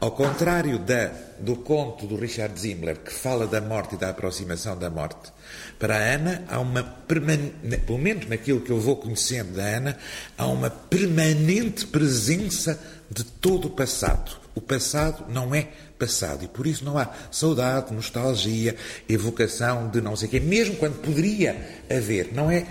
Ao 0.00 0.10
contrário 0.12 0.78
da, 0.78 1.12
do 1.38 1.56
conto 1.56 2.06
do 2.06 2.16
Richard 2.16 2.58
Zimmler, 2.58 3.00
que 3.00 3.12
fala 3.12 3.46
da 3.46 3.60
morte 3.60 3.96
e 3.96 3.98
da 3.98 4.08
aproximação 4.08 4.78
da 4.78 4.88
morte, 4.88 5.30
para 5.78 5.94
a 5.94 6.14
Ana 6.14 6.42
há 6.48 6.58
uma 6.58 6.82
permanente, 6.82 7.54
pelo 7.86 7.98
menos 7.98 8.26
naquilo 8.26 8.62
que 8.62 8.70
eu 8.70 8.80
vou 8.80 8.96
conhecendo 8.96 9.52
da 9.52 9.62
Ana, 9.62 9.98
há 10.38 10.46
uma 10.46 10.70
permanente 10.70 11.86
presença 11.86 12.80
de 13.10 13.24
todo 13.24 13.66
o 13.66 13.70
passado. 13.70 14.38
O 14.54 14.60
passado 14.60 15.24
não 15.28 15.54
é 15.54 15.68
passado 15.98 16.44
e 16.44 16.48
por 16.48 16.66
isso 16.66 16.84
não 16.84 16.98
há 16.98 17.10
saudade, 17.30 17.92
nostalgia, 17.92 18.76
evocação 19.08 19.88
de 19.88 20.00
não 20.00 20.16
sei 20.16 20.28
o 20.28 20.30
quê, 20.30 20.40
mesmo 20.40 20.76
quando 20.76 21.00
poderia 21.00 21.84
haver. 21.90 22.32
Não 22.32 22.50
é 22.50 22.66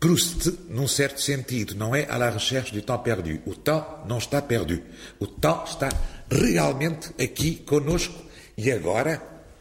Proust, 0.00 0.52
num 0.68 0.86
certo 0.86 1.20
sentido, 1.20 1.74
não 1.74 1.94
é 1.94 2.06
à 2.08 2.16
la 2.16 2.30
recherche 2.30 2.72
du 2.72 2.80
temps 2.82 3.02
perdu. 3.02 3.40
O 3.44 3.54
temps 3.56 4.06
não 4.06 4.18
está 4.18 4.40
perdu. 4.40 4.80
O 5.18 5.26
temps 5.26 5.70
está 5.70 5.88
realmente 6.30 7.10
aqui 7.20 7.56
conosco 7.56 8.14
e 8.56 8.70
agora 8.70 9.20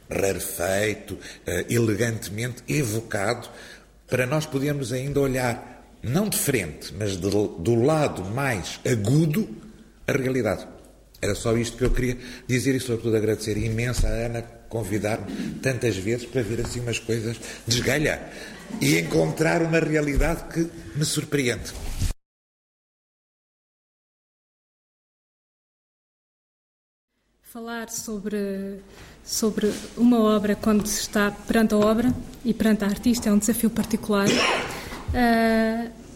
rarefeito, 0.09 1.17
eh, 1.45 1.65
elegantemente 1.69 2.63
evocado, 2.67 3.49
para 4.07 4.27
nós 4.27 4.45
podermos 4.45 4.93
ainda 4.93 5.19
olhar, 5.19 5.83
não 6.03 6.29
de 6.29 6.37
frente, 6.37 6.93
mas 6.97 7.17
do, 7.17 7.47
do 7.57 7.75
lado 7.75 8.23
mais 8.23 8.79
agudo, 8.85 9.49
a 10.07 10.11
realidade. 10.13 10.65
Era 11.21 11.35
só 11.35 11.57
isto 11.57 11.77
que 11.77 11.83
eu 11.83 11.91
queria 11.91 12.17
dizer 12.47 12.75
e, 12.75 12.79
sobretudo, 12.79 13.17
agradecer 13.17 13.57
imenso 13.57 14.05
à 14.05 14.09
Ana 14.09 14.41
convidar-me 14.69 15.55
tantas 15.61 15.97
vezes 15.97 16.25
para 16.25 16.41
ver 16.41 16.61
assim 16.61 16.79
umas 16.79 16.99
coisas 16.99 17.37
de 17.65 17.77
esgalha 17.77 18.31
e 18.81 18.99
encontrar 18.99 19.61
uma 19.61 19.79
realidade 19.79 20.43
que 20.53 20.69
me 20.95 21.05
surpreende. 21.05 21.73
Falar 27.41 27.89
sobre, 27.89 28.81
sobre 29.23 29.73
uma 29.95 30.19
obra 30.19 30.55
quando 30.55 30.85
se 30.85 31.01
está 31.01 31.31
perante 31.31 31.73
a 31.73 31.77
obra 31.77 32.13
e 32.45 32.53
perante 32.53 32.83
a 32.83 32.87
artista 32.87 33.29
é 33.29 33.31
um 33.31 33.39
desafio 33.39 33.69
particular. 33.69 34.27
Uh, 34.27 36.06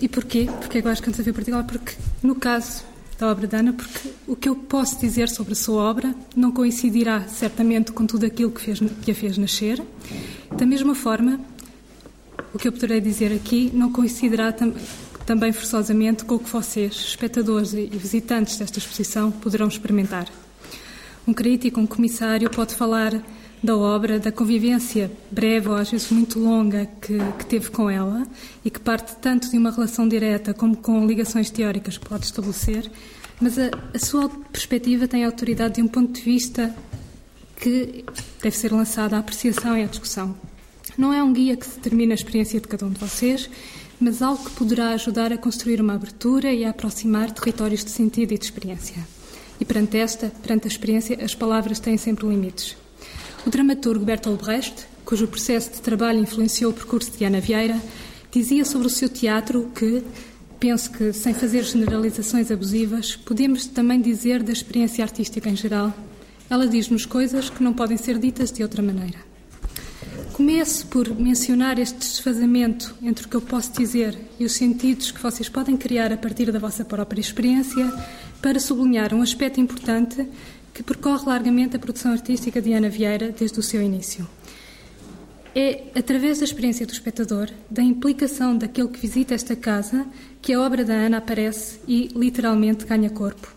e 0.00 0.08
porquê? 0.08 0.48
Porque 0.60 0.78
eu 0.78 0.88
acho 0.88 1.02
que 1.02 1.08
é 1.08 1.10
um 1.10 1.12
desafio 1.12 1.34
particular? 1.34 1.64
Porque, 1.64 1.94
no 2.22 2.34
caso 2.34 2.84
da 3.18 3.30
obra 3.30 3.46
de 3.46 3.54
Ana, 3.54 3.74
porque 3.74 4.10
o 4.26 4.34
que 4.34 4.48
eu 4.48 4.56
posso 4.56 4.98
dizer 4.98 5.28
sobre 5.28 5.52
a 5.52 5.56
sua 5.56 5.82
obra 5.82 6.14
não 6.34 6.50
coincidirá 6.50 7.28
certamente 7.28 7.92
com 7.92 8.06
tudo 8.06 8.24
aquilo 8.24 8.50
que, 8.50 8.62
fez, 8.62 8.80
que 9.02 9.10
a 9.10 9.14
fez 9.14 9.36
nascer. 9.36 9.82
Da 10.56 10.64
mesma 10.64 10.94
forma, 10.94 11.38
o 12.54 12.58
que 12.58 12.66
eu 12.66 12.72
poderei 12.72 13.00
dizer 13.00 13.30
aqui 13.32 13.70
não 13.74 13.92
coincidirá 13.92 14.50
tam, 14.52 14.72
também 15.26 15.52
forçosamente 15.52 16.24
com 16.24 16.36
o 16.36 16.38
que 16.38 16.48
vocês, 16.48 16.94
espectadores 16.94 17.74
e 17.74 17.86
visitantes 17.86 18.56
desta 18.56 18.78
exposição, 18.78 19.30
poderão 19.30 19.68
experimentar. 19.68 20.26
Um 21.28 21.34
crítico, 21.34 21.78
um 21.78 21.86
comissário, 21.86 22.48
pode 22.48 22.74
falar 22.74 23.12
da 23.62 23.76
obra, 23.76 24.18
da 24.18 24.32
convivência 24.32 25.10
breve 25.30 25.68
ou 25.68 25.74
às 25.74 25.90
vezes 25.90 26.10
muito 26.10 26.38
longa 26.38 26.88
que, 27.00 27.18
que, 27.38 27.46
teve 27.46 27.70
com 27.70 27.90
ela 27.90 28.26
e 28.64 28.70
que 28.70 28.80
parte 28.80 29.16
tanto 29.16 29.50
de 29.50 29.58
uma 29.58 29.70
relação 29.70 30.08
direta 30.08 30.54
como 30.54 30.76
com 30.76 31.06
ligações 31.06 31.50
teóricas 31.50 31.98
que 31.98 32.08
pode 32.08 32.24
estabelecer, 32.24 32.90
mas 33.40 33.58
a, 33.58 33.70
a 33.94 33.98
sua 33.98 34.28
perspectiva 34.28 35.06
tem 35.06 35.24
a 35.24 35.26
autoridade 35.26 35.74
de 35.74 35.82
um 35.82 35.88
ponto 35.88 36.12
de 36.12 36.22
vista 36.22 36.74
que 37.56 38.04
deve 38.42 38.56
ser 38.56 38.72
lançado 38.72 39.14
à 39.14 39.18
apreciação 39.18 39.76
e 39.76 39.82
à 39.82 39.86
discussão. 39.86 40.34
Não 40.96 41.12
é 41.12 41.22
um 41.22 41.32
guia 41.32 41.56
que 41.56 41.68
determina 41.68 42.14
a 42.14 42.16
experiência 42.16 42.58
de 42.58 42.66
cada 42.66 42.86
um 42.86 42.90
de 42.90 42.98
vocês, 42.98 43.50
mas 44.00 44.22
algo 44.22 44.42
que 44.42 44.50
poderá 44.52 44.90
ajudar 44.90 45.32
a 45.32 45.36
construir 45.36 45.80
uma 45.80 45.94
abertura 45.94 46.50
e 46.50 46.64
a 46.64 46.70
aproximar 46.70 47.30
territórios 47.30 47.84
de 47.84 47.90
sentido 47.90 48.32
e 48.32 48.38
de 48.38 48.44
experiência. 48.46 49.06
E 49.60 49.64
perante 49.64 49.98
esta, 49.98 50.32
perante 50.42 50.66
a 50.66 50.70
experiência, 50.70 51.22
as 51.22 51.34
palavras 51.34 51.78
têm 51.78 51.98
sempre 51.98 52.26
limites. 52.26 52.76
O 53.46 53.48
dramaturgo 53.48 54.04
Bertolt 54.04 54.42
Brecht, 54.42 54.86
cujo 55.04 55.26
processo 55.26 55.70
de 55.72 55.80
trabalho 55.80 56.20
influenciou 56.20 56.72
o 56.72 56.74
percurso 56.74 57.10
de 57.16 57.24
Ana 57.24 57.40
Vieira, 57.40 57.80
dizia 58.30 58.66
sobre 58.66 58.86
o 58.86 58.90
seu 58.90 59.08
teatro 59.08 59.70
que, 59.74 60.02
penso 60.58 60.90
que, 60.90 61.10
sem 61.14 61.32
fazer 61.32 61.64
generalizações 61.64 62.50
abusivas, 62.50 63.16
podemos 63.16 63.66
também 63.66 63.98
dizer 63.98 64.42
da 64.42 64.52
experiência 64.52 65.02
artística 65.02 65.48
em 65.48 65.56
geral. 65.56 65.92
Ela 66.50 66.66
diz-nos 66.66 67.06
coisas 67.06 67.48
que 67.48 67.62
não 67.62 67.72
podem 67.72 67.96
ser 67.96 68.18
ditas 68.18 68.52
de 68.52 68.62
outra 68.62 68.82
maneira. 68.82 69.18
Começo 70.34 70.86
por 70.88 71.08
mencionar 71.14 71.78
este 71.78 71.98
desfazamento 71.98 72.94
entre 73.02 73.24
o 73.24 73.28
que 73.28 73.36
eu 73.36 73.40
posso 73.40 73.72
dizer 73.72 74.18
e 74.38 74.44
os 74.44 74.52
sentidos 74.52 75.10
que 75.10 75.22
vocês 75.22 75.48
podem 75.48 75.76
criar 75.76 76.12
a 76.12 76.16
partir 76.16 76.52
da 76.52 76.58
vossa 76.58 76.84
própria 76.84 77.20
experiência, 77.20 77.90
para 78.40 78.58
sublinhar 78.58 79.14
um 79.14 79.22
aspecto 79.22 79.60
importante 79.60 80.26
que 80.80 80.82
percorre 80.82 81.26
largamente 81.26 81.76
a 81.76 81.78
produção 81.78 82.10
artística 82.10 82.58
de 82.58 82.72
Ana 82.72 82.88
Vieira 82.88 83.34
desde 83.38 83.60
o 83.60 83.62
seu 83.62 83.82
início. 83.82 84.26
É 85.54 85.90
através 85.94 86.38
da 86.38 86.44
experiência 86.44 86.86
do 86.86 86.92
espectador, 86.92 87.50
da 87.70 87.82
implicação 87.82 88.56
daquele 88.56 88.88
que 88.88 88.98
visita 88.98 89.34
esta 89.34 89.54
casa, 89.54 90.06
que 90.40 90.54
a 90.54 90.60
obra 90.60 90.82
da 90.82 90.94
Ana 90.94 91.18
aparece 91.18 91.80
e 91.86 92.08
literalmente 92.16 92.86
ganha 92.86 93.10
corpo. 93.10 93.54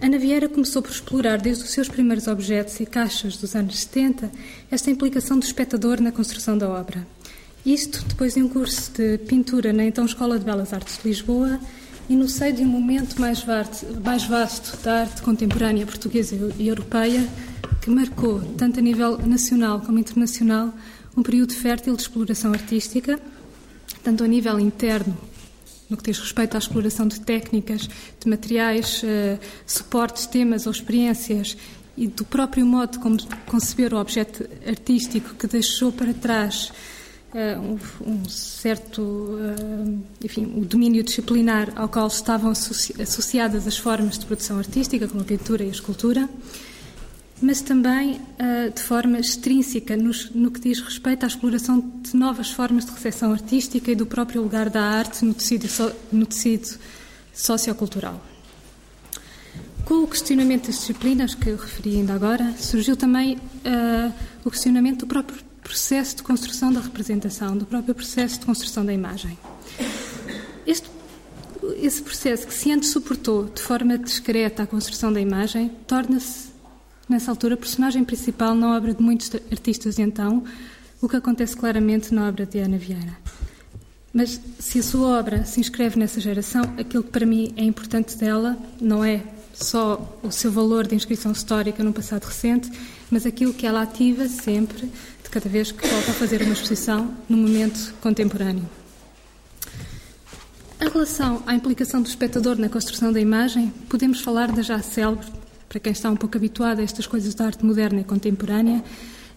Ana 0.00 0.18
Vieira 0.18 0.48
começou 0.48 0.82
por 0.82 0.92
explorar 0.92 1.40
desde 1.40 1.64
os 1.64 1.70
seus 1.70 1.88
primeiros 1.88 2.28
objetos 2.28 2.78
e 2.78 2.86
caixas 2.86 3.36
dos 3.36 3.56
anos 3.56 3.76
70 3.80 4.30
esta 4.70 4.88
implicação 4.88 5.36
do 5.36 5.44
espectador 5.44 6.00
na 6.00 6.12
construção 6.12 6.56
da 6.56 6.68
obra. 6.68 7.04
Isto 7.66 8.04
depois 8.04 8.34
de 8.34 8.42
um 8.42 8.48
curso 8.48 8.92
de 8.92 9.18
pintura 9.18 9.72
na 9.72 9.82
então 9.82 10.04
Escola 10.04 10.38
de 10.38 10.44
Belas 10.44 10.72
Artes 10.72 11.00
de 11.02 11.08
Lisboa 11.08 11.58
e 12.10 12.16
no 12.16 12.28
seio 12.28 12.52
de 12.52 12.62
um 12.64 12.66
momento 12.66 13.20
mais 13.20 13.44
vasto, 13.44 14.76
da 14.82 15.02
arte 15.02 15.22
contemporânea 15.22 15.86
portuguesa 15.86 16.34
e 16.58 16.66
europeia 16.66 17.24
que 17.80 17.88
marcou, 17.88 18.40
tanto 18.58 18.80
a 18.80 18.82
nível 18.82 19.16
nacional 19.18 19.80
como 19.80 19.96
internacional, 19.96 20.74
um 21.16 21.22
período 21.22 21.54
fértil 21.54 21.94
de 21.94 22.02
exploração 22.02 22.52
artística, 22.52 23.16
tanto 24.02 24.24
a 24.24 24.26
nível 24.26 24.58
interno, 24.58 25.16
no 25.88 25.96
que 25.96 26.02
diz 26.02 26.18
respeito 26.18 26.56
à 26.56 26.58
exploração 26.58 27.06
de 27.06 27.20
técnicas, 27.20 27.88
de 28.18 28.28
materiais, 28.28 29.04
uh, 29.04 29.38
suportes, 29.64 30.26
temas 30.26 30.66
ou 30.66 30.72
experiências 30.72 31.56
e 31.96 32.08
do 32.08 32.24
próprio 32.24 32.66
modo 32.66 32.98
como 32.98 33.18
conceber 33.46 33.94
o 33.94 33.98
objeto 33.98 34.48
artístico 34.66 35.36
que 35.36 35.46
deixou 35.46 35.92
para 35.92 36.12
trás 36.12 36.72
um, 37.34 37.78
um, 38.10 38.28
certo, 38.28 39.00
uh, 39.02 40.02
enfim, 40.22 40.52
o 40.56 40.64
domínio 40.64 41.02
disciplinar 41.02 41.72
ao 41.76 41.88
qual 41.88 42.08
estavam 42.08 42.50
associ 42.50 43.00
associadas 43.00 43.66
as 43.66 43.78
formas 43.78 44.18
de 44.18 44.26
produção 44.26 44.58
artística, 44.58 45.06
como 45.06 45.20
a 45.20 45.24
pintura 45.24 45.62
e 45.62 45.68
a 45.68 45.70
escultura, 45.70 46.28
mas 47.40 47.60
também 47.60 48.14
uh, 48.14 48.70
de 48.74 48.82
forma 48.82 49.18
extrínseca 49.18 49.96
no 49.96 50.50
que 50.50 50.60
diz 50.60 50.80
respeito 50.80 51.24
à 51.24 51.28
exploração 51.28 51.80
de 52.02 52.16
novas 52.16 52.50
formas 52.50 52.84
de 52.84 52.92
recepção 52.92 53.32
artística 53.32 53.90
e 53.90 53.94
do 53.94 54.06
próprio 54.06 54.42
lugar 54.42 54.68
da 54.68 54.82
arte 54.82 55.24
no 55.24 55.32
tecido, 55.32 55.68
no 56.12 56.26
tecido 56.26 56.78
sociocultural. 57.32 58.20
Com 59.84 60.04
o 60.04 60.06
questionamento 60.06 60.66
das 60.66 60.80
disciplinas 60.80 61.34
que 61.34 61.48
eu 61.48 61.56
referi 61.56 61.96
ainda 61.96 62.12
agora, 62.12 62.54
surgiu 62.58 62.96
também 62.96 63.36
uh, 63.36 64.12
o 64.44 64.50
questionamento 64.50 65.00
do 65.00 65.06
próprio 65.06 65.49
processo 65.70 66.16
de 66.16 66.24
construção 66.24 66.72
da 66.72 66.80
representação, 66.80 67.56
do 67.56 67.64
próprio 67.64 67.94
processo 67.94 68.40
de 68.40 68.44
construção 68.44 68.84
da 68.84 68.92
imagem. 68.92 69.38
Este, 70.66 70.90
esse 71.76 72.02
processo 72.02 72.44
que 72.44 72.52
se 72.52 72.72
antes 72.72 72.90
suportou 72.90 73.44
de 73.44 73.62
forma 73.62 73.96
discreta 73.96 74.64
a 74.64 74.66
construção 74.66 75.12
da 75.12 75.20
imagem, 75.20 75.70
torna-se, 75.86 76.48
nessa 77.08 77.30
altura, 77.30 77.56
personagem 77.56 78.02
principal 78.02 78.52
na 78.52 78.76
obra 78.76 78.92
de 78.92 79.00
muitos 79.00 79.30
artistas 79.48 79.94
de 79.94 80.02
então, 80.02 80.42
o 81.00 81.08
que 81.08 81.14
acontece 81.14 81.56
claramente 81.56 82.12
na 82.12 82.28
obra 82.28 82.44
de 82.44 82.58
Ana 82.58 82.76
Vieira. 82.76 83.16
Mas 84.12 84.40
se 84.58 84.80
a 84.80 84.82
sua 84.82 85.20
obra 85.20 85.44
se 85.44 85.60
inscreve 85.60 86.00
nessa 86.00 86.20
geração, 86.20 86.62
aquilo 86.78 87.04
que 87.04 87.10
para 87.10 87.24
mim 87.24 87.54
é 87.56 87.62
importante 87.62 88.18
dela 88.18 88.58
não 88.80 89.04
é 89.04 89.22
só 89.54 90.18
o 90.20 90.32
seu 90.32 90.50
valor 90.50 90.88
de 90.88 90.96
inscrição 90.96 91.30
histórica 91.30 91.84
no 91.84 91.92
passado 91.92 92.24
recente, 92.24 92.72
mas 93.08 93.24
aquilo 93.24 93.54
que 93.54 93.66
ela 93.66 93.82
ativa 93.82 94.26
sempre 94.26 94.90
cada 95.30 95.48
vez 95.48 95.70
que 95.70 95.86
volta 95.86 96.10
a 96.10 96.14
fazer 96.14 96.42
uma 96.42 96.52
exposição 96.52 97.14
no 97.28 97.36
momento 97.36 97.94
contemporâneo. 98.00 98.68
Em 100.80 100.88
relação 100.88 101.42
à 101.46 101.54
implicação 101.54 102.02
do 102.02 102.08
espectador 102.08 102.58
na 102.58 102.68
construção 102.68 103.12
da 103.12 103.20
imagem, 103.20 103.72
podemos 103.88 104.20
falar 104.20 104.50
da 104.50 104.62
já 104.62 104.80
célebre, 104.80 105.26
para 105.68 105.78
quem 105.78 105.92
está 105.92 106.10
um 106.10 106.16
pouco 106.16 106.36
habituado 106.36 106.80
a 106.80 106.82
estas 106.82 107.06
coisas 107.06 107.34
da 107.34 107.46
arte 107.46 107.64
moderna 107.64 108.00
e 108.00 108.04
contemporânea, 108.04 108.82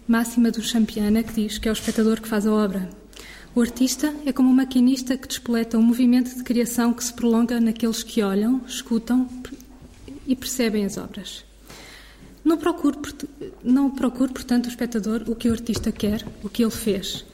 máxima 0.08 0.50
do 0.50 0.62
Champiana, 0.62 1.22
que 1.22 1.32
diz 1.32 1.58
que 1.58 1.68
é 1.68 1.70
o 1.70 1.74
espectador 1.74 2.20
que 2.20 2.28
faz 2.28 2.46
a 2.46 2.52
obra. 2.52 2.88
O 3.54 3.60
artista 3.60 4.12
é 4.26 4.32
como 4.32 4.50
um 4.50 4.54
maquinista 4.54 5.16
que 5.16 5.28
despoleta 5.28 5.78
um 5.78 5.82
movimento 5.82 6.34
de 6.34 6.42
criação 6.42 6.92
que 6.92 7.04
se 7.04 7.12
prolonga 7.12 7.60
naqueles 7.60 8.02
que 8.02 8.20
olham, 8.20 8.60
escutam 8.66 9.28
e 10.26 10.34
percebem 10.34 10.84
as 10.84 10.96
obras. 10.96 11.44
Não 12.44 12.58
procure, 12.58 12.98
não 13.62 13.90
procure, 13.90 14.32
portanto, 14.32 14.66
o 14.66 14.68
espectador 14.68 15.24
o 15.26 15.34
que 15.34 15.48
o 15.48 15.52
artista 15.52 15.90
quer, 15.90 16.26
o 16.42 16.48
que 16.48 16.62
ele 16.62 16.70
fez. 16.70 17.24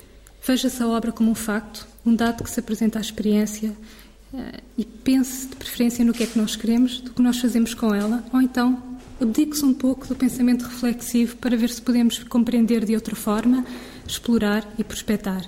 Veja-se 0.47 0.83
a 0.83 0.87
obra 0.87 1.11
como 1.11 1.31
um 1.31 1.35
facto, 1.35 1.87
um 2.07 2.15
dado 2.15 2.45
que 2.45 2.51
se 2.51 2.61
apresenta 2.61 2.99
à 2.99 3.03
experiência 3.03 3.77
uh, 4.33 4.63
e 4.79 4.85
pense 4.85 5.49
de 5.49 5.57
preferência 5.57 6.05
no 6.05 6.13
que 6.13 6.23
é 6.23 6.27
que 6.27 6.39
nós 6.39 6.55
queremos, 6.57 7.01
do 7.01 7.11
que 7.11 7.21
nós 7.21 7.39
fazemos 7.39 7.75
com 7.75 7.95
ela, 7.95 8.25
ou 8.33 8.41
então 8.41 8.83
abdique-se 9.21 9.65
um 9.65 9.75
pouco 9.75 10.07
do 10.07 10.15
pensamento 10.15 10.63
reflexivo 10.63 11.37
para 11.37 11.57
ver 11.57 11.69
se 11.71 11.83
podemos 11.83 12.19
compreender 12.21 12.85
de 12.85 12.95
outra 12.95 13.15
forma, 13.15 13.67
explorar 14.07 14.67
e 14.79 14.85
prospectar. 14.85 15.45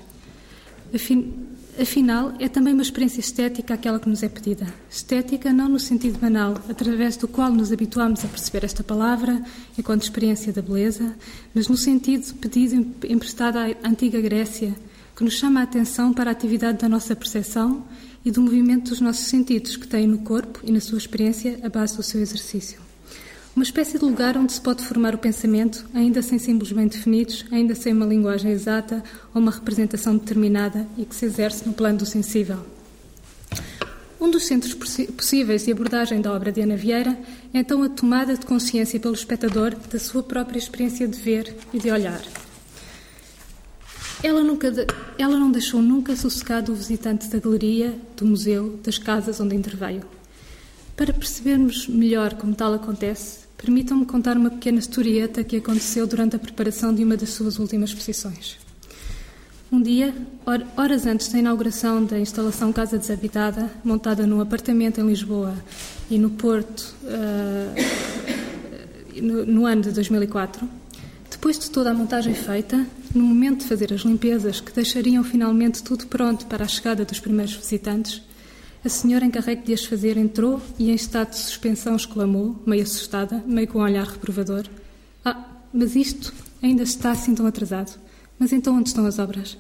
Afim, 0.95 1.33
Afinal, 1.81 2.35
é 2.38 2.49
também 2.49 2.75
uma 2.75 2.83
experiência 2.83 3.21
estética 3.21 3.73
aquela 3.73 3.99
que 3.99 4.09
nos 4.09 4.23
é 4.23 4.29
pedida. 4.29 4.67
Estética 4.91 5.52
não 5.52 5.71
no 5.71 5.81
sentido 5.81 6.19
banal, 6.19 6.61
através 6.69 7.17
do 7.17 7.26
qual 7.26 7.50
nos 7.50 7.73
habituamos 7.73 8.23
a 8.25 8.29
perceber 8.29 8.64
esta 8.64 8.85
palavra 8.85 9.43
enquanto 9.79 10.02
experiência 10.02 10.52
da 10.52 10.61
beleza, 10.61 11.17
mas 11.55 11.69
no 11.69 11.76
sentido 11.76 12.35
pedido 12.35 12.95
emprestado 13.09 13.57
à 13.57 13.88
antiga 13.88 14.21
Grécia, 14.21 14.75
que 15.17 15.25
nos 15.25 15.35
chama 15.35 15.61
a 15.61 15.62
atenção 15.62 16.12
para 16.12 16.31
a 16.31 16.33
atividade 16.33 16.79
da 16.79 16.88
nossa 16.91 17.17
percepção 17.17 17.83
e 18.23 18.31
do 18.31 18.43
movimento 18.43 18.91
dos 18.91 19.00
nossos 19.00 19.26
sentidos, 19.26 19.76
que 19.76 19.88
têm 19.88 20.07
no 20.07 20.19
corpo 20.19 20.61
e 20.62 20.71
na 20.71 20.81
sua 20.81 20.99
experiência 20.99 21.59
a 21.62 21.71
base 21.71 21.97
do 21.97 22.02
seu 22.02 22.21
exercício. 22.21 22.81
Uma 23.54 23.64
espécie 23.64 23.99
de 23.99 24.04
lugar 24.04 24.35
onde 24.38 24.50
se 24.50 24.61
pode 24.61 24.82
formar 24.82 25.14
o 25.14 25.18
pensamento, 25.18 25.85
ainda 25.92 26.23
sem 26.23 26.38
símbolos 26.38 26.73
bem 26.73 26.87
definidos, 26.87 27.44
ainda 27.52 27.75
sem 27.75 27.92
uma 27.92 28.06
linguagem 28.06 28.50
exata 28.50 29.04
ou 29.35 29.42
uma 29.42 29.50
representação 29.50 30.16
determinada 30.16 30.87
e 30.97 31.04
que 31.04 31.14
se 31.14 31.26
exerce 31.26 31.66
no 31.66 31.75
plano 31.75 31.99
do 31.99 32.06
sensível. 32.06 32.59
Um 34.18 34.30
dos 34.30 34.47
centros 34.47 34.73
possíveis 34.73 35.66
de 35.66 35.73
abordagem 35.73 36.23
da 36.23 36.32
obra 36.32 36.50
de 36.50 36.62
Ana 36.62 36.76
Vieira 36.76 37.18
é 37.52 37.59
então 37.59 37.82
a 37.82 37.90
tomada 37.90 38.35
de 38.35 38.47
consciência 38.47 38.99
pelo 38.99 39.14
espectador 39.14 39.75
da 39.75 39.99
sua 39.99 40.23
própria 40.23 40.59
experiência 40.59 41.06
de 41.06 41.18
ver 41.18 41.54
e 41.75 41.78
de 41.78 41.90
olhar. 41.90 42.23
Ela, 44.23 44.42
nunca, 44.42 44.73
ela 45.18 45.37
não 45.37 45.50
deixou 45.50 45.82
nunca 45.82 46.16
sossegado 46.16 46.73
o 46.73 46.75
visitante 46.75 47.28
da 47.28 47.38
galeria, 47.38 47.99
do 48.16 48.25
museu, 48.25 48.78
das 48.82 48.97
casas 48.97 49.40
onde 49.40 49.54
interveio. 49.54 50.04
Para 50.97 51.12
percebermos 51.12 51.88
melhor 51.88 52.35
como 52.35 52.54
tal 52.54 52.73
acontece, 52.75 53.41
permitam-me 53.62 54.04
contar 54.04 54.37
uma 54.37 54.50
pequena 54.50 54.81
historieta 54.81 55.45
que 55.45 55.57
aconteceu 55.57 56.04
durante 56.04 56.35
a 56.35 56.38
preparação 56.38 56.92
de 56.92 57.04
uma 57.04 57.16
das 57.16 57.31
suas 57.31 57.61
últimas 57.61 57.90
exposições. 57.90 58.59
Um 59.71 59.81
dia, 59.81 60.12
horas 60.76 61.07
antes 61.07 61.28
da 61.28 61.38
inauguração 61.38 62.04
da 62.04 62.19
instalação 62.19 62.73
Casa 62.73 62.99
Desabitada, 62.99 63.71
montada 63.85 64.26
num 64.26 64.40
apartamento 64.40 65.00
em 65.00 65.07
Lisboa 65.07 65.54
e 66.11 66.19
no 66.19 66.31
Porto, 66.31 66.92
uh, 67.04 67.75
no, 69.23 69.47
no 69.47 69.64
ano 69.64 69.83
de 69.83 69.92
2004, 69.92 70.69
depois 71.31 71.57
de 71.59 71.71
toda 71.71 71.90
a 71.90 71.95
montagem 71.95 72.35
feita, 72.35 72.85
no 73.14 73.23
momento 73.23 73.61
de 73.61 73.69
fazer 73.69 73.92
as 73.92 74.00
limpezas 74.00 74.61
que 74.61 74.73
deixariam 74.73 75.23
finalmente 75.23 75.83
tudo 75.83 76.07
pronto 76.09 76.47
para 76.47 76.64
a 76.64 76.69
chegada 76.69 77.04
dos 77.04 77.21
primeiros 77.21 77.54
visitantes, 77.54 78.21
a 78.84 78.88
senhora 78.88 79.24
encarregue 79.24 79.62
de 79.62 79.74
as 79.74 79.84
fazer 79.84 80.16
entrou 80.16 80.60
e, 80.78 80.90
em 80.90 80.94
estado 80.94 81.30
de 81.30 81.36
suspensão, 81.36 81.94
exclamou, 81.94 82.60
meio 82.66 82.82
assustada, 82.82 83.42
meio 83.46 83.68
com 83.68 83.78
um 83.78 83.82
olhar 83.82 84.06
reprovador: 84.06 84.64
Ah, 85.24 85.46
mas 85.72 85.94
isto 85.94 86.34
ainda 86.60 86.82
está 86.82 87.12
assim 87.12 87.34
tão 87.34 87.46
atrasado. 87.46 87.98
Mas 88.38 88.52
então 88.52 88.76
onde 88.76 88.88
estão 88.88 89.06
as 89.06 89.20
obras? 89.20 89.56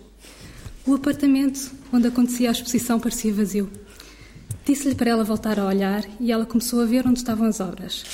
O 0.84 0.94
apartamento 0.94 1.70
onde 1.92 2.08
acontecia 2.08 2.48
a 2.48 2.52
exposição 2.52 2.98
parecia 2.98 3.32
vazio. 3.32 3.70
Disse-lhe 4.64 4.96
para 4.96 5.10
ela 5.10 5.22
voltar 5.22 5.58
a 5.58 5.66
olhar 5.66 6.04
e 6.18 6.32
ela 6.32 6.44
começou 6.44 6.80
a 6.80 6.84
ver 6.84 7.06
onde 7.06 7.20
estavam 7.20 7.46
as 7.46 7.60
obras. 7.60 8.04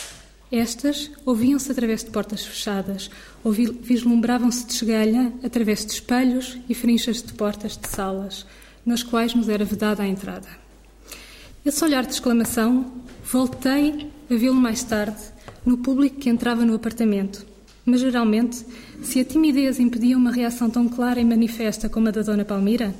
Estas 0.52 1.10
ouviam-se 1.24 1.70
através 1.72 2.04
de 2.04 2.10
portas 2.10 2.44
fechadas, 2.44 3.10
ou 3.44 3.52
vislumbravam-se 3.52 4.66
de 4.66 4.74
esgalha 4.74 5.32
através 5.42 5.84
de 5.84 5.92
espelhos 5.92 6.58
e 6.68 6.74
frinchas 6.74 7.22
de 7.22 7.32
portas 7.34 7.76
de 7.78 7.88
salas, 7.88 8.46
nas 8.84 9.02
quais 9.02 9.34
nos 9.34 9.48
era 9.48 9.64
vedada 9.64 10.02
a 10.02 10.06
entrada. 10.06 10.67
Esse 11.64 11.84
olhar 11.84 12.06
de 12.06 12.12
exclamação, 12.12 12.92
voltei 13.24 14.10
a 14.30 14.34
vê-lo 14.34 14.54
mais 14.54 14.82
tarde, 14.82 15.18
no 15.66 15.78
público 15.78 16.16
que 16.16 16.30
entrava 16.30 16.64
no 16.64 16.74
apartamento. 16.74 17.44
Mas 17.84 18.00
geralmente, 18.00 18.64
se 19.02 19.20
a 19.20 19.24
timidez 19.24 19.80
impedia 19.80 20.16
uma 20.16 20.30
reação 20.30 20.70
tão 20.70 20.88
clara 20.88 21.20
e 21.20 21.24
manifesta 21.24 21.88
como 21.88 22.08
a 22.08 22.10
da 22.10 22.22
Dona 22.22 22.44
Palmira, 22.44 22.94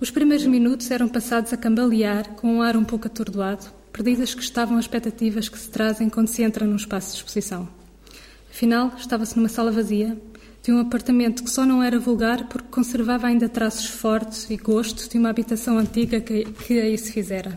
os 0.00 0.10
primeiros 0.10 0.46
minutos 0.46 0.90
eram 0.90 1.08
passados 1.08 1.52
a 1.52 1.56
cambalear, 1.56 2.28
com 2.34 2.56
um 2.56 2.62
ar 2.62 2.76
um 2.76 2.84
pouco 2.84 3.06
atordoado, 3.06 3.66
perdidas 3.92 4.34
que 4.34 4.42
estavam 4.42 4.76
as 4.76 4.84
expectativas 4.84 5.48
que 5.48 5.58
se 5.58 5.68
trazem 5.68 6.08
quando 6.08 6.28
se 6.28 6.42
entra 6.42 6.66
num 6.66 6.76
espaço 6.76 7.12
de 7.12 7.16
exposição. 7.18 7.68
Afinal, 8.50 8.92
estava-se 8.98 9.36
numa 9.36 9.48
sala 9.48 9.70
vazia, 9.70 10.16
de 10.62 10.72
um 10.72 10.78
apartamento 10.78 11.42
que 11.42 11.50
só 11.50 11.64
não 11.64 11.82
era 11.82 11.98
vulgar 11.98 12.46
porque 12.48 12.68
conservava 12.70 13.26
ainda 13.26 13.48
traços 13.48 13.86
fortes 13.86 14.48
e 14.50 14.56
gostos 14.56 15.08
de 15.08 15.18
uma 15.18 15.30
habitação 15.30 15.78
antiga 15.78 16.20
que, 16.20 16.44
que 16.44 16.80
aí 16.80 16.96
se 16.96 17.12
fizera. 17.12 17.56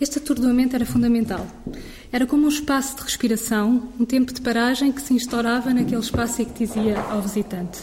Este 0.00 0.18
atordoamento 0.18 0.74
era 0.74 0.84
fundamental. 0.84 1.46
Era 2.10 2.26
como 2.26 2.46
um 2.46 2.48
espaço 2.48 2.96
de 2.96 3.02
respiração, 3.02 3.90
um 3.98 4.04
tempo 4.04 4.32
de 4.32 4.40
paragem 4.40 4.90
que 4.90 5.00
se 5.00 5.14
instaurava 5.14 5.72
naquele 5.72 6.00
espaço 6.00 6.42
e 6.42 6.44
que 6.44 6.66
dizia 6.66 6.98
ao 7.00 7.22
visitante: 7.22 7.80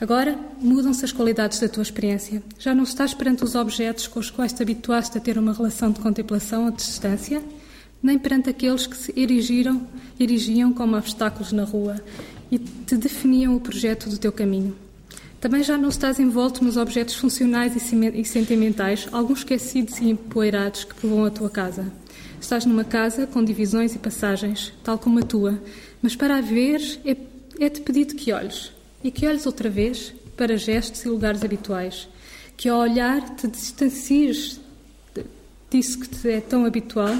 Agora 0.00 0.38
mudam-se 0.60 1.04
as 1.04 1.12
qualidades 1.12 1.58
da 1.58 1.68
tua 1.68 1.82
experiência. 1.82 2.42
Já 2.58 2.74
não 2.74 2.84
estás 2.84 3.12
perante 3.12 3.42
os 3.42 3.54
objetos 3.54 4.06
com 4.06 4.20
os 4.20 4.30
quais 4.30 4.52
te 4.52 4.62
habituaste 4.62 5.18
a 5.18 5.20
ter 5.20 5.36
uma 5.36 5.52
relação 5.52 5.90
de 5.90 5.98
contemplação 6.00 6.66
à 6.68 6.70
distância, 6.70 7.42
nem 8.00 8.18
perante 8.18 8.48
aqueles 8.48 8.86
que 8.86 8.96
se 8.96 9.12
erigiram, 9.16 9.86
erigiam 10.20 10.72
como 10.72 10.96
obstáculos 10.96 11.50
na 11.50 11.64
rua 11.64 12.00
e 12.50 12.58
te 12.58 12.96
definiam 12.96 13.56
o 13.56 13.60
projeto 13.60 14.08
do 14.08 14.18
teu 14.18 14.30
caminho. 14.30 14.87
Também 15.40 15.62
já 15.62 15.78
não 15.78 15.88
estás 15.88 16.18
envolto 16.18 16.64
nos 16.64 16.76
objetos 16.76 17.14
funcionais 17.14 17.76
e 17.76 18.24
sentimentais, 18.24 19.08
alguns 19.12 19.38
esquecidos 19.38 19.98
e 19.98 20.10
empoeirados 20.10 20.82
que 20.82 20.94
povoam 20.96 21.26
a 21.26 21.30
tua 21.30 21.48
casa. 21.48 21.92
Estás 22.40 22.64
numa 22.64 22.84
casa 22.84 23.26
com 23.26 23.44
divisões 23.44 23.94
e 23.94 23.98
passagens, 23.98 24.72
tal 24.82 24.98
como 24.98 25.20
a 25.20 25.22
tua, 25.22 25.62
mas 26.02 26.16
para 26.16 26.38
a 26.38 26.40
ver 26.40 26.80
é, 27.04 27.16
é-te 27.64 27.80
pedido 27.82 28.16
que 28.16 28.32
olhes. 28.32 28.72
E 29.02 29.12
que 29.12 29.28
olhes 29.28 29.46
outra 29.46 29.70
vez 29.70 30.12
para 30.36 30.56
gestos 30.56 31.04
e 31.04 31.08
lugares 31.08 31.44
habituais. 31.44 32.08
Que 32.56 32.68
ao 32.68 32.80
olhar 32.80 33.36
te 33.36 33.46
distancies 33.46 34.60
disso 35.70 36.00
que 36.00 36.08
te 36.08 36.30
é 36.30 36.40
tão 36.40 36.64
habitual 36.64 37.14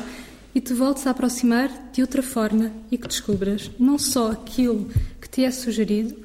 e 0.54 0.60
te 0.60 0.74
voltes 0.74 1.06
a 1.06 1.10
aproximar 1.10 1.70
de 1.92 2.00
outra 2.00 2.22
forma 2.22 2.72
e 2.90 2.98
que 2.98 3.06
descubras 3.06 3.70
não 3.78 3.96
só 3.96 4.32
aquilo 4.32 4.90
que 5.20 5.28
te 5.28 5.44
é 5.44 5.50
sugerido, 5.52 6.16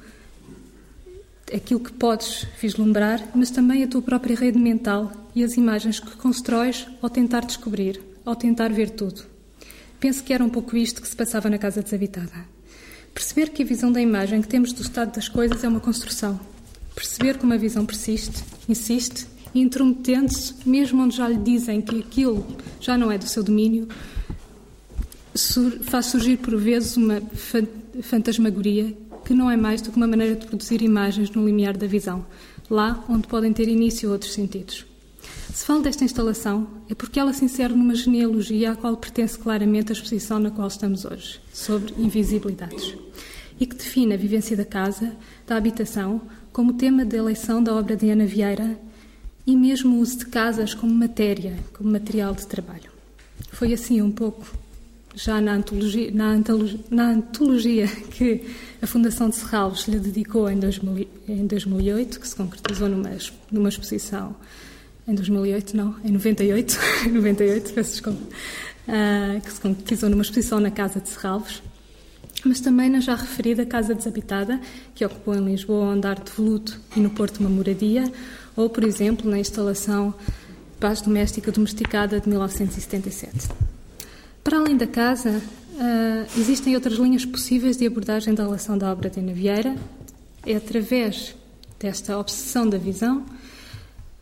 aquilo 1.54 1.80
que 1.80 1.92
podes 1.92 2.46
vislumbrar, 2.60 3.22
mas 3.34 3.50
também 3.50 3.82
a 3.82 3.88
tua 3.88 4.02
própria 4.02 4.36
rede 4.36 4.58
mental 4.58 5.12
e 5.34 5.44
as 5.44 5.56
imagens 5.56 6.00
que 6.00 6.16
constróis 6.16 6.86
ao 7.00 7.08
tentar 7.08 7.44
descobrir, 7.44 8.00
ao 8.24 8.34
tentar 8.34 8.72
ver 8.72 8.90
tudo. 8.90 9.22
Penso 10.00 10.22
que 10.22 10.32
era 10.32 10.44
um 10.44 10.50
pouco 10.50 10.76
isto 10.76 11.00
que 11.00 11.08
se 11.08 11.16
passava 11.16 11.48
na 11.48 11.58
casa 11.58 11.82
desabitada. 11.82 12.32
Perceber 13.12 13.50
que 13.50 13.62
a 13.62 13.66
visão 13.66 13.92
da 13.92 14.00
imagem 14.00 14.42
que 14.42 14.48
temos 14.48 14.72
do 14.72 14.82
estado 14.82 15.14
das 15.14 15.28
coisas 15.28 15.62
é 15.62 15.68
uma 15.68 15.80
construção. 15.80 16.38
Perceber 16.94 17.38
como 17.38 17.54
a 17.54 17.56
visão 17.56 17.86
persiste, 17.86 18.44
insiste 18.68 19.26
e 19.54 19.60
intrometendo-se, 19.60 20.54
mesmo 20.66 21.02
onde 21.02 21.16
já 21.16 21.28
lhe 21.28 21.38
dizem 21.38 21.80
que 21.80 22.00
aquilo 22.00 22.46
já 22.80 22.98
não 22.98 23.10
é 23.10 23.16
do 23.16 23.26
seu 23.26 23.42
domínio, 23.42 23.88
faz 25.82 26.06
surgir 26.06 26.36
por 26.38 26.56
vezes 26.56 26.96
uma 26.96 27.22
fantasmagoria 28.02 28.96
que 29.24 29.34
não 29.34 29.50
é 29.50 29.56
mais 29.56 29.80
do 29.80 29.90
que 29.90 29.96
uma 29.96 30.06
maneira 30.06 30.36
de 30.36 30.46
produzir 30.46 30.82
imagens 30.82 31.30
no 31.30 31.44
limiar 31.44 31.76
da 31.76 31.86
visão, 31.86 32.24
lá 32.70 33.04
onde 33.08 33.26
podem 33.26 33.52
ter 33.52 33.68
início 33.68 34.10
outros 34.10 34.32
sentidos. 34.32 34.84
Se 35.52 35.64
falo 35.64 35.82
desta 35.82 36.04
instalação, 36.04 36.66
é 36.90 36.94
porque 36.94 37.18
ela 37.18 37.32
se 37.32 37.44
insere 37.44 37.72
numa 37.72 37.94
genealogia 37.94 38.72
à 38.72 38.76
qual 38.76 38.96
pertence 38.96 39.38
claramente 39.38 39.90
a 39.90 39.92
exposição 39.92 40.38
na 40.38 40.50
qual 40.50 40.68
estamos 40.68 41.04
hoje, 41.04 41.40
sobre 41.52 41.94
invisibilidades, 41.96 42.94
e 43.58 43.66
que 43.66 43.76
define 43.76 44.14
a 44.14 44.18
vivência 44.18 44.56
da 44.56 44.64
casa, 44.64 45.14
da 45.46 45.56
habitação, 45.56 46.20
como 46.52 46.74
tema 46.74 47.04
de 47.04 47.16
eleição 47.16 47.62
da 47.62 47.74
obra 47.74 47.96
de 47.96 48.10
Ana 48.10 48.26
Vieira 48.26 48.78
e 49.46 49.56
mesmo 49.56 49.96
o 49.96 50.00
uso 50.00 50.18
de 50.18 50.26
casas 50.26 50.74
como 50.74 50.94
matéria, 50.94 51.56
como 51.72 51.90
material 51.90 52.34
de 52.34 52.46
trabalho. 52.46 52.90
Foi 53.52 53.72
assim 53.72 54.00
um 54.00 54.10
pouco 54.10 54.46
já 55.14 55.40
na 55.40 55.54
antologia, 55.54 56.10
na 56.12 56.30
antologia, 56.30 56.80
na 56.90 57.10
antologia 57.10 57.86
que 57.86 58.44
a 58.82 58.86
Fundação 58.86 59.28
de 59.28 59.36
Serralves 59.36 59.86
lhe 59.86 59.98
dedicou 59.98 60.50
em, 60.50 60.58
2000, 60.58 61.08
em 61.28 61.46
2008, 61.46 62.20
que 62.20 62.28
se 62.28 62.36
concretizou 62.36 62.88
numa, 62.88 63.10
numa 63.50 63.68
exposição 63.68 64.34
em 65.06 65.14
2008, 65.14 65.76
não, 65.76 65.94
em 66.04 66.10
98, 66.10 66.78
98, 67.12 67.72
peço 67.74 67.90
desculpa, 67.92 68.22
uh, 68.22 69.40
que 69.40 69.52
se 69.52 69.60
concretizou 69.60 70.10
numa 70.10 70.22
exposição 70.22 70.60
na 70.60 70.70
Casa 70.70 71.00
de 71.00 71.08
Serralves, 71.08 71.62
mas 72.44 72.60
também 72.60 72.90
na 72.90 73.00
já 73.00 73.14
referida 73.14 73.64
Casa 73.64 73.94
Desabitada, 73.94 74.60
que 74.94 75.04
ocupou 75.04 75.34
em 75.34 75.44
Lisboa 75.44 75.86
o 75.86 75.90
andar 75.90 76.22
de 76.22 76.30
Veludo 76.30 76.72
e 76.96 77.00
no 77.00 77.10
Porto 77.10 77.38
uma 77.38 77.50
moradia, 77.50 78.10
ou, 78.56 78.68
por 78.68 78.84
exemplo, 78.84 79.30
na 79.30 79.38
instalação 79.38 80.14
Paz 80.80 81.00
Doméstica 81.00 81.50
Domesticada 81.50 82.20
de 82.20 82.28
1977. 82.28 83.73
Para 84.44 84.58
além 84.58 84.76
da 84.76 84.86
casa, 84.86 85.40
uh, 85.40 86.38
existem 86.38 86.74
outras 86.74 86.98
linhas 86.98 87.24
possíveis 87.24 87.78
de 87.78 87.86
abordagem 87.86 88.34
da 88.34 88.44
relação 88.44 88.76
da 88.76 88.92
obra 88.92 89.08
de 89.08 89.18
Ana 89.18 89.32
Vieira. 89.32 89.74
É 90.44 90.54
através 90.54 91.34
desta 91.80 92.18
obsessão 92.18 92.68
da 92.68 92.76
visão, 92.76 93.24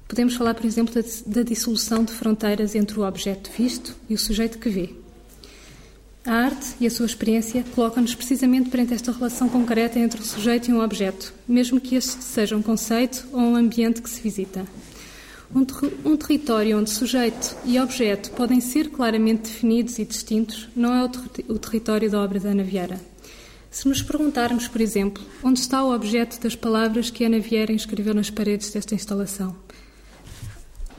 podemos 0.07 0.37
falar, 0.37 0.55
por 0.55 0.65
exemplo, 0.65 0.95
da, 0.95 1.03
da 1.27 1.43
dissolução 1.43 2.05
de 2.05 2.13
fronteiras 2.13 2.77
entre 2.77 3.01
o 3.01 3.03
objeto 3.05 3.51
visto 3.51 3.97
e 4.09 4.15
o 4.15 4.19
sujeito 4.19 4.59
que 4.59 4.69
vê. 4.69 4.91
A 6.25 6.33
arte 6.33 6.77
e 6.81 6.87
a 6.87 6.91
sua 6.91 7.07
experiência 7.07 7.65
colocam-nos 7.75 8.15
precisamente 8.15 8.71
perante 8.71 8.95
esta 8.95 9.11
relação 9.11 9.49
concreta 9.49 9.99
entre 9.99 10.21
o 10.21 10.25
sujeito 10.25 10.71
e 10.71 10.73
um 10.73 10.81
objeto, 10.81 11.35
mesmo 11.49 11.81
que 11.81 11.97
este 11.97 12.23
seja 12.23 12.57
um 12.57 12.63
conceito 12.63 13.27
ou 13.33 13.41
um 13.41 13.57
ambiente 13.57 14.01
que 14.01 14.09
se 14.09 14.21
visita. 14.21 14.65
Um, 15.55 15.65
ter 15.65 15.93
um, 16.05 16.17
território 16.17 16.79
onde 16.79 16.91
sujeito 16.91 17.57
e 17.65 17.79
objeto 17.79 18.31
podem 18.31 18.61
ser 18.61 18.89
claramente 18.91 19.51
definidos 19.51 19.99
e 19.99 20.05
distintos 20.05 20.69
não 20.75 20.95
é 20.95 21.05
o, 21.05 21.09
ter 21.09 21.45
o 21.49 21.59
território 21.59 22.11
da 22.11 22.21
obra 22.21 22.41
da 22.41 22.51
Ana 22.51 22.63
Vieira. 22.63 22.99
Se 23.71 23.89
nos 23.89 24.03
perguntarmos, 24.03 24.69
por 24.69 24.81
exemplo, 24.81 25.23
onde 25.43 25.61
está 25.61 25.83
o 25.83 25.95
objeto 25.95 26.41
das 26.41 26.55
palavras 26.55 27.11
que 27.11 27.25
Ana 27.25 27.39
Vieira 27.39 27.73
escreveu 27.73 28.15
nas 28.15 28.31
paredes 28.31 28.71
desta 28.71 28.95
instalação? 28.95 29.57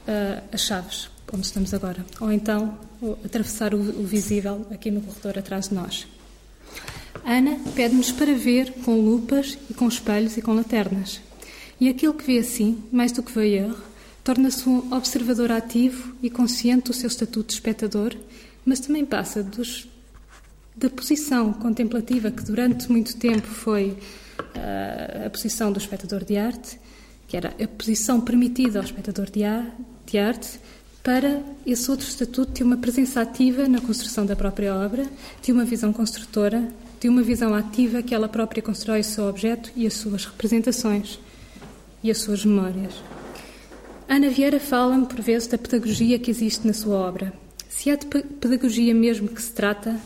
Uh, 0.08 0.44
as 0.52 0.62
chaves, 0.62 1.10
onde 1.32 1.46
estamos 1.46 1.74
agora. 1.74 2.06
Ou 2.20 2.32
então, 2.32 2.78
atravessar 3.24 3.74
o, 3.74 3.78
o 3.78 4.04
visível 4.04 4.66
aqui 4.72 4.90
no 4.90 5.02
corredor 5.02 5.38
atrás 5.38 5.70
de 5.70 5.76
nós. 5.76 6.08
Ana 7.26 7.60
pede-nos 7.76 8.12
para 8.12 8.34
ver 8.34 8.74
com 8.84 9.00
lupas 9.00 9.58
e 9.70 9.74
com 9.74 9.88
espelhos 9.88 10.36
e 10.36 10.42
com 10.42 10.54
lanternas. 10.54 11.22
E 11.80 11.90
aquele 11.90 12.14
que 12.14 12.24
vê 12.24 12.40
assim, 12.40 12.84
mais 12.92 13.12
do 13.12 13.24
que 13.24 13.32
vê 13.32 13.56
erro, 13.56 13.78
torna-se 14.24 14.68
um 14.68 14.94
observador 14.94 15.52
ativo 15.52 16.16
e 16.22 16.30
consciente 16.30 16.86
do 16.86 16.94
seu 16.94 17.08
estatuto 17.08 17.50
de 17.50 17.54
espectador, 17.56 18.16
mas 18.66 18.80
também 18.80 19.06
passa 19.06 19.44
dos 19.44 19.88
da 20.76 20.90
posição 20.90 21.54
contemplativa 21.54 22.32
que 22.32 22.44
durante 22.44 22.92
muito 22.92 23.16
tempo 23.18 23.48
foi 23.48 23.90
uh, 23.92 25.28
a 25.28 25.30
posição 25.30 25.72
do 25.72 25.78
espectador 25.78 26.24
de 26.24 26.36
arte, 26.36 26.80
que 27.28 27.38
era 27.38 27.54
a 27.62 27.68
posição 27.68 28.20
permitida 28.20 28.80
ao 28.80 28.86
espectador 28.86 29.30
de, 29.30 29.42
de 30.06 30.18
arte, 30.18 30.60
para 31.04 31.44
esse 31.66 31.92
outro 31.92 32.08
estatuto 32.08 32.54
de 32.54 32.64
uma 32.64 32.78
presença 32.78 33.22
ativa 33.22 33.68
na 33.68 33.82
construção 33.82 34.26
da 34.26 34.36
própria 34.36 34.74
obra, 34.74 35.06
de 35.42 35.52
uma 35.52 35.66
visão 35.66 35.92
construtora, 35.92 36.68
de 37.00 37.10
uma 37.10 37.22
visão 37.22 37.54
ativa 37.54 38.02
que 38.02 38.16
ela 38.16 38.30
própria 38.30 38.64
constrói 38.64 39.02
o 39.02 39.04
seu 39.04 39.26
objeto 39.26 39.72
e 39.76 39.86
as 39.86 39.94
suas 39.94 40.26
representações 40.26 41.20
e 42.02 42.10
as 42.10 42.20
suas 42.20 42.46
memórias. 42.46 42.94
Ana 44.14 44.30
Vieira 44.30 44.60
fala-me, 44.60 45.08
por 45.08 45.22
vezes, 45.22 45.48
da 45.48 45.58
pedagogia 45.58 46.20
que 46.20 46.30
existe 46.30 46.68
na 46.68 46.74
sua 46.74 46.98
obra. 46.98 47.34
Se 47.68 47.90
é 47.90 47.98
de 47.98 48.06
pedagogia 48.06 48.94
mesmo 48.94 49.28
que 49.28 49.42
se 49.42 49.52
trata, 49.52 50.00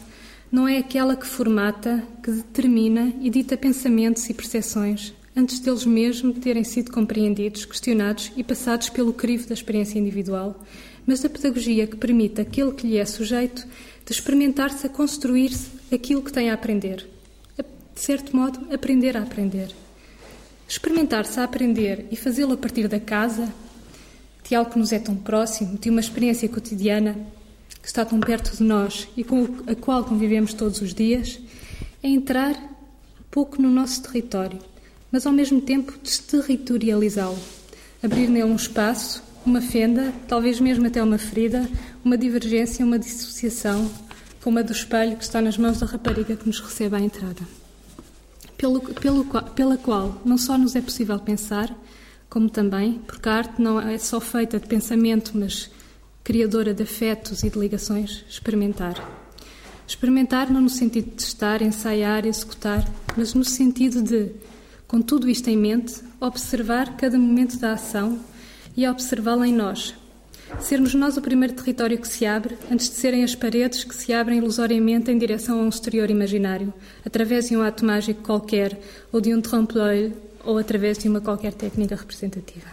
não 0.50 0.66
é 0.66 0.78
aquela 0.78 1.14
que 1.14 1.28
formata, 1.28 2.02
que 2.24 2.32
determina 2.32 3.14
e 3.20 3.30
dita 3.30 3.58
pensamentos 3.58 4.30
e 4.30 4.34
percepções 4.34 5.14
antes 5.36 5.60
deles 5.60 5.86
mesmo 5.86 6.32
terem 6.36 6.64
sido 6.64 6.90
compreendidos, 6.90 7.66
questionados 7.66 8.32
e 8.38 8.46
passados 8.46 8.88
pelo 8.88 9.12
crivo 9.12 9.46
da 9.46 9.54
experiência 9.54 10.00
individual, 10.00 10.64
mas 11.06 11.20
da 11.20 11.30
pedagogia 11.30 11.86
que 11.86 11.98
permite 11.98 12.40
aquele 12.40 12.72
que 12.72 12.88
lhe 12.88 12.98
é 12.98 13.04
sujeito 13.04 13.68
de 14.06 14.14
experimentar-se 14.14 14.88
a 14.88 14.90
construir-se 14.90 15.68
aquilo 15.94 16.24
que 16.24 16.32
tem 16.32 16.50
a 16.50 16.54
aprender. 16.54 17.06
De 17.58 18.00
certo 18.00 18.34
modo, 18.34 18.74
aprender 18.74 19.18
a 19.18 19.24
aprender. 19.24 19.76
Experimentar-se 20.66 21.42
a 21.42 21.44
aprender 21.44 22.06
e 22.10 22.16
fazê-lo 22.16 22.54
a 22.54 22.58
partir 22.58 22.88
da 22.88 23.02
casa, 23.02 23.54
de 24.48 24.56
algo 24.56 24.72
que 24.72 24.80
nos 24.80 24.92
é 24.92 25.00
tão 25.00 25.16
próximo, 25.16 25.78
de 25.78 25.90
uma 25.90 26.00
experiência 26.00 26.48
cotidiana, 26.48 27.16
que 27.82 27.88
está 27.88 28.06
tão 28.06 28.20
perto 28.20 28.56
de 28.56 28.64
nós 28.64 29.08
e 29.16 29.24
com 29.24 29.48
a 29.68 29.76
qual 29.76 30.04
convivemos 30.04 30.54
todos 30.54 30.82
os 30.82 30.94
dias, 30.94 31.40
é 32.02 32.08
entrar 32.08 32.56
pouco 33.30 33.62
no 33.62 33.70
nosso 33.70 34.02
território, 34.04 34.60
mas 35.12 35.26
ao 35.26 35.34
mesmo 35.34 35.60
tempo 35.62 35.94
desterritorializá-lo, 36.02 37.38
abrir 38.02 38.30
nele 38.30 38.46
um 38.46 38.56
espaço, 38.56 39.24
uma 39.46 39.62
fenda, 39.62 40.14
talvez 40.28 40.60
mesmo 40.60 40.88
até 40.88 41.02
uma 41.02 41.18
ferida, 41.18 41.70
uma 42.04 42.18
divergência, 42.18 42.86
uma 42.86 43.00
dissociação, 43.00 43.90
como 44.42 44.60
a 44.60 44.62
do 44.62 44.72
espelho 44.72 45.18
que 45.18 45.24
está 45.24 45.42
nas 45.42 45.58
mãos 45.58 45.80
da 45.80 45.86
rapariga 45.86 46.36
que 46.36 46.48
nos 46.48 46.60
recebe 46.60 46.96
à 46.96 47.00
entrada. 47.00 47.42
Pelo, 48.58 48.82
pelo, 48.82 49.26
pela 49.54 49.78
qual 49.78 50.22
não 50.26 50.38
só 50.38 50.58
nos 50.58 50.76
é 50.76 50.82
possível 50.82 51.20
pensar, 51.20 51.74
como 52.30 52.50
também, 52.50 53.02
porque 53.06 53.30
a 53.30 53.34
arte 53.34 53.62
não 53.62 53.80
é 53.80 53.98
só 53.98 54.20
feita 54.20 54.60
de 54.60 54.68
pensamento, 54.68 55.32
mas 55.34 55.70
criadora 56.24 56.74
de 56.74 56.84
afetos 56.84 57.44
e 57.44 57.50
de 57.50 57.58
ligações, 57.58 58.26
experimentar. 58.30 58.96
Experimentar 59.88 60.52
não 60.52 60.60
no 60.60 60.70
sentido 60.70 61.06
de 61.06 61.16
testar, 61.16 61.62
ensaiar, 61.62 62.26
executar, 62.26 62.86
mas 63.16 63.34
no 63.34 63.46
sentido 63.46 64.02
de, 64.02 64.32
com 64.86 65.02
tudo 65.02 65.30
isto 65.30 65.50
em 65.50 65.56
mente, 65.56 66.04
observar 66.20 66.98
cada 66.98 67.18
momento 67.18 67.58
da 67.58 67.74
ação 67.74 68.20
e 68.76 68.86
observá-la 68.86 69.48
em 69.48 69.54
nós. 69.54 69.96
Sermos 70.60 70.94
nós 70.94 71.18
o 71.18 71.22
primeiro 71.22 71.54
território 71.54 71.98
que 71.98 72.08
se 72.08 72.26
abre, 72.26 72.58
antes 72.72 72.90
de 72.90 72.96
serem 72.96 73.24
as 73.24 73.36
paredes 73.36 73.84
que 73.84 73.96
se 73.96 74.12
abrem 74.12 74.40
ilusoriamente 74.40 75.12
em 75.12 75.18
direção 75.18 75.60
a 75.60 75.64
um 75.64 75.70
exterior 75.70 76.10
imaginário, 76.10 76.74
através 77.06 77.48
de 77.48 77.56
um 77.56 77.62
ato 77.62 77.86
mágico 77.86 78.24
qualquer, 78.24 78.80
ou 79.12 79.22
de 79.22 79.34
um 79.34 79.42
trompe-l'œil, 79.42 80.14
ou 80.48 80.58
através 80.58 80.98
de 80.98 81.08
uma 81.08 81.22
qualquer 81.22 81.54
técnica 81.54 81.96
representativa. 81.96 82.68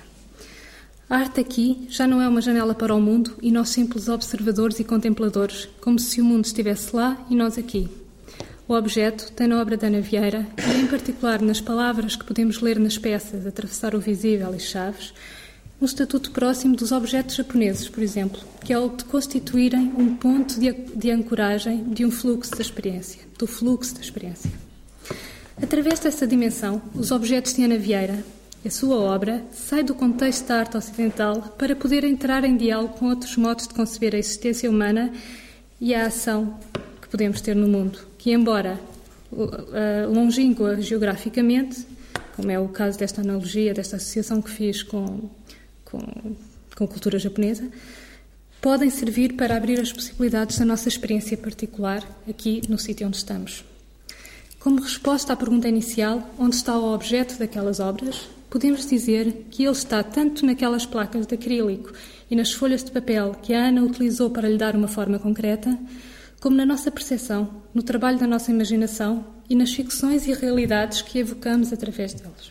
A 1.11 1.19
arte 1.19 1.41
aqui 1.41 1.87
já 1.91 2.07
não 2.07 2.23
é 2.23 2.29
uma 2.29 2.41
janela 2.41 2.75
para 2.75 2.95
o 2.95 3.01
mundo 3.01 3.37
e 3.43 3.53
nós 3.53 3.69
simples 3.69 4.09
observadores 4.09 4.81
e 4.81 4.85
contempladores, 4.85 5.69
como 5.81 5.99
se 5.99 6.21
o 6.21 6.25
mundo 6.25 6.47
estivesse 6.47 6.97
lá 6.97 7.19
e 7.29 7.35
nós 7.35 7.59
aqui. 7.59 7.89
O 8.67 8.73
objeto 8.73 9.31
tem 9.33 9.47
na 9.47 9.61
obra 9.61 9.77
da 9.77 9.89
Ana 9.89 10.01
Vieira, 10.01 10.47
e 10.57 10.81
em 10.81 10.87
particular 10.87 11.43
nas 11.43 11.61
palavras 11.61 12.17
que 12.17 12.25
podemos 12.25 12.61
ler 12.61 12.79
nas 12.79 12.97
peças 12.97 13.47
Atravessar 13.47 13.95
o 13.95 14.01
Visível 14.01 14.55
e 14.55 14.61
Chaves, 14.61 15.13
um 15.79 15.85
estatuto 15.85 16.31
próximo 16.31 16.75
dos 16.75 16.91
objetos 16.91 17.35
japoneses, 17.35 17.89
por 17.91 18.03
exemplo, 18.03 18.41
que 18.65 18.73
é 18.73 18.79
o 18.79 18.89
de 18.89 19.05
constituírem 19.05 19.93
um 19.99 20.17
ponto 20.17 20.59
de, 20.59 20.73
de 20.73 21.11
ancoragem 21.11 21.85
de 21.85 22.07
um 22.07 22.11
fluxo 22.11 22.53
da 22.53 22.63
experiência, 22.63 23.21
do 23.39 23.47
fluxo 23.47 23.95
da 23.95 24.01
experiência. 24.01 24.51
Através 25.61 26.01
dessa 26.01 26.27
dimensão, 26.27 26.83
os 26.95 27.11
objetos 27.11 27.55
de 27.55 27.65
Ana 27.65 27.79
Vieira 27.79 28.25
a 28.67 28.71
sua 28.71 28.97
obra 28.97 29.45
sai 29.53 29.83
do 29.83 29.95
contexto 29.95 30.49
da 30.49 30.61
arte 30.61 30.77
ocidental 30.77 31.55
para 31.59 31.77
poder 31.77 32.03
entrar 32.03 32.45
em 32.45 32.57
diálogo 32.57 32.95
com 32.95 33.11
outros 33.11 33.37
modos 33.37 33.69
de 33.69 33.75
conceber 33.75 34.15
a 34.15 34.19
existência 34.19 34.71
humana 34.71 35.13
e 35.79 35.95
a 35.95 36.07
ação 36.07 36.59
que 37.03 37.07
podemos 37.09 37.43
ter 37.43 37.55
no 37.55 37.69
mundo, 37.69 37.99
que, 38.17 38.33
embora 38.33 38.81
uh, 39.31 40.11
longínqua 40.11 40.81
geograficamente, 40.81 41.87
como 42.35 42.51
é 42.51 42.59
o 42.59 42.69
caso 42.69 42.99
desta 42.99 43.21
analogia, 43.21 43.75
desta 43.75 43.97
associação 43.97 44.41
que 44.41 44.51
fiz 44.51 44.83
com, 44.83 45.29
com, 45.85 46.01
com 46.75 46.85
a 46.85 46.89
cultura 46.89 47.19
japonesa, 47.19 47.69
podem 48.63 48.89
servir 48.89 49.35
para 49.35 49.59
abrir 49.59 49.79
as 49.79 49.93
possibilidades 49.93 50.59
da 50.59 50.65
nossa 50.65 50.89
experiência 50.89 51.37
particular 51.37 52.03
aqui 52.27 52.63
no 52.67 52.79
sítio 52.79 53.07
onde 53.07 53.19
estamos. 53.19 53.63
Como 54.65 54.81
resposta 54.81 55.35
à 55.35 55.37
pergunta 55.37 55.69
inicial, 55.69 56.27
onde 56.39 56.57
está 56.57 56.75
o 56.79 56.95
objeto 56.95 57.39
daquelas 57.39 57.81
obras, 57.81 58.31
podemos 58.49 58.87
dizer 58.87 59.45
que 59.51 59.63
ele 59.63 59.73
está 59.73 60.03
tanto 60.03 60.47
naquelas 60.47 60.87
placas 60.87 61.27
de 61.27 61.35
acrílico 61.35 61.93
e 62.31 62.35
nas 62.35 62.51
folhas 62.51 62.83
de 62.83 62.91
papel 62.91 63.37
que 63.43 63.53
a 63.53 63.67
Ana 63.67 63.83
utilizou 63.83 64.31
para 64.31 64.49
lhe 64.49 64.57
dar 64.57 64.75
uma 64.75 64.89
forma 64.89 65.19
concreta, 65.19 65.79
como 66.41 66.57
na 66.57 66.65
nossa 66.65 66.91
percepção, 66.91 67.63
no 67.75 67.83
trabalho 67.83 68.19
da 68.19 68.27
nossa 68.27 68.51
imaginação 68.51 69.27
e 69.51 69.55
nas 69.55 69.71
ficções 69.71 70.27
e 70.27 70.33
realidades 70.33 71.03
que 71.03 71.19
evocamos 71.19 71.71
através 71.71 72.15
deles. 72.15 72.51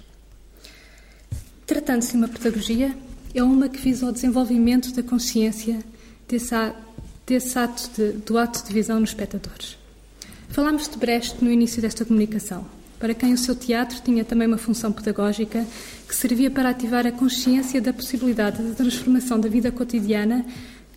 Tratando-se 1.65 2.11
de 2.11 2.17
uma 2.17 2.27
pedagogia, 2.27 2.95
é 3.33 3.41
uma 3.41 3.67
que 3.67 3.81
visa 3.81 4.05
o 4.05 4.11
desenvolvimento 4.11 4.93
da 4.93 5.01
consciência 5.01 5.79
desse, 6.27 6.53
ato 7.57 7.89
de, 7.97 8.11
do 8.19 8.37
ato 8.37 8.63
de 8.63 8.71
visão 8.71 8.99
nos 8.99 9.09
espectadores. 9.09 9.81
Falámos 10.53 10.87
de 10.87 10.97
Brecht 10.97 11.43
no 11.43 11.51
início 11.51 11.81
desta 11.81 12.05
comunicação 12.05 12.63
para 12.99 13.15
quem 13.15 13.33
o 13.33 13.37
seu 13.37 13.55
teatro 13.55 13.99
tinha 14.01 14.23
também 14.23 14.47
uma 14.47 14.59
função 14.59 14.91
pedagógica 14.91 15.65
que 16.07 16.15
servia 16.15 16.51
para 16.51 16.69
ativar 16.69 17.07
a 17.07 17.11
consciência 17.11 17.81
da 17.81 17.91
possibilidade 17.91 18.63
de 18.63 18.75
transformação 18.75 19.39
da 19.39 19.49
vida 19.49 19.71
cotidiana 19.71 20.45